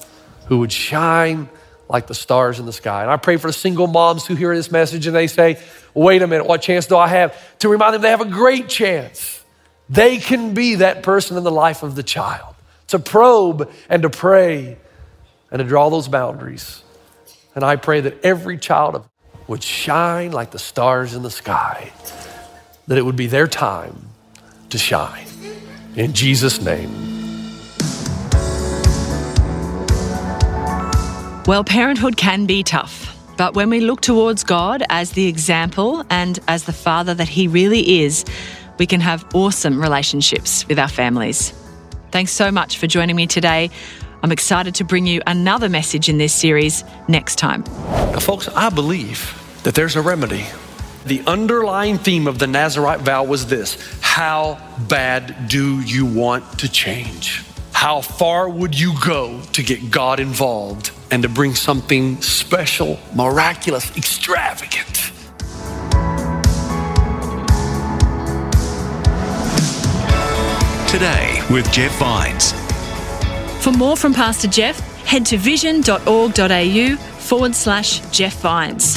who 0.46 0.60
would 0.60 0.70
shine 0.70 1.48
like 1.88 2.06
the 2.06 2.14
stars 2.14 2.58
in 2.58 2.66
the 2.66 2.72
sky. 2.72 3.02
And 3.02 3.10
I 3.10 3.16
pray 3.16 3.36
for 3.36 3.46
the 3.48 3.52
single 3.52 3.86
moms 3.86 4.26
who 4.26 4.34
hear 4.34 4.54
this 4.54 4.70
message 4.70 5.06
and 5.06 5.14
they 5.14 5.26
say, 5.26 5.60
wait 5.94 6.22
a 6.22 6.26
minute, 6.26 6.46
what 6.46 6.62
chance 6.62 6.86
do 6.86 6.96
I 6.96 7.08
have? 7.08 7.58
To 7.60 7.68
remind 7.68 7.94
them 7.94 8.02
they 8.02 8.10
have 8.10 8.20
a 8.20 8.24
great 8.24 8.68
chance. 8.68 9.42
They 9.88 10.18
can 10.18 10.54
be 10.54 10.76
that 10.76 11.02
person 11.02 11.36
in 11.36 11.44
the 11.44 11.50
life 11.50 11.82
of 11.82 11.94
the 11.94 12.02
child 12.02 12.54
to 12.88 12.98
probe 12.98 13.70
and 13.88 14.02
to 14.02 14.10
pray 14.10 14.76
and 15.50 15.60
to 15.60 15.64
draw 15.64 15.90
those 15.90 16.08
boundaries. 16.08 16.82
And 17.54 17.64
I 17.64 17.76
pray 17.76 18.00
that 18.00 18.24
every 18.24 18.58
child 18.58 19.04
would 19.46 19.62
shine 19.62 20.32
like 20.32 20.50
the 20.50 20.58
stars 20.58 21.14
in 21.14 21.22
the 21.22 21.30
sky, 21.30 21.92
that 22.88 22.98
it 22.98 23.02
would 23.02 23.16
be 23.16 23.28
their 23.28 23.46
time 23.46 24.08
to 24.70 24.78
shine. 24.78 25.26
In 25.94 26.12
Jesus' 26.12 26.60
name. 26.60 27.15
Well, 31.46 31.62
parenthood 31.62 32.16
can 32.16 32.46
be 32.46 32.64
tough. 32.64 33.16
But 33.36 33.54
when 33.54 33.70
we 33.70 33.78
look 33.78 34.00
towards 34.00 34.42
God 34.42 34.82
as 34.88 35.12
the 35.12 35.28
example 35.28 36.04
and 36.10 36.40
as 36.48 36.64
the 36.64 36.72
father 36.72 37.14
that 37.14 37.28
he 37.28 37.46
really 37.46 38.00
is, 38.00 38.24
we 38.78 38.86
can 38.86 39.00
have 39.00 39.24
awesome 39.32 39.80
relationships 39.80 40.66
with 40.66 40.76
our 40.76 40.88
families. 40.88 41.52
Thanks 42.10 42.32
so 42.32 42.50
much 42.50 42.78
for 42.78 42.88
joining 42.88 43.14
me 43.14 43.28
today. 43.28 43.70
I'm 44.24 44.32
excited 44.32 44.74
to 44.76 44.84
bring 44.84 45.06
you 45.06 45.22
another 45.24 45.68
message 45.68 46.08
in 46.08 46.18
this 46.18 46.34
series 46.34 46.82
next 47.06 47.36
time. 47.36 47.62
Now, 47.62 48.18
folks, 48.18 48.48
I 48.48 48.68
believe 48.68 49.40
that 49.62 49.76
there's 49.76 49.94
a 49.94 50.02
remedy. 50.02 50.46
The 51.04 51.22
underlying 51.28 51.98
theme 51.98 52.26
of 52.26 52.40
the 52.40 52.48
Nazarite 52.48 53.02
vow 53.02 53.22
was 53.22 53.46
this 53.46 53.78
How 54.00 54.58
bad 54.88 55.48
do 55.48 55.80
you 55.80 56.06
want 56.06 56.58
to 56.58 56.68
change? 56.68 57.44
How 57.76 58.00
far 58.00 58.48
would 58.48 58.76
you 58.76 58.94
go 59.04 59.38
to 59.52 59.62
get 59.62 59.90
God 59.90 60.18
involved 60.18 60.92
and 61.10 61.22
to 61.22 61.28
bring 61.28 61.54
something 61.54 62.20
special, 62.22 62.98
miraculous, 63.14 63.94
extravagant? 63.98 65.12
Today 70.88 71.42
with 71.50 71.70
Jeff 71.70 71.94
Vines. 71.98 72.54
For 73.62 73.72
more 73.72 73.94
from 73.94 74.14
Pastor 74.14 74.48
Jeff, 74.48 74.80
head 75.04 75.26
to 75.26 75.36
vision.org.au 75.36 76.96
forward 76.96 77.54
slash 77.54 78.00
Jeff 78.10 78.40
Vines. 78.40 78.96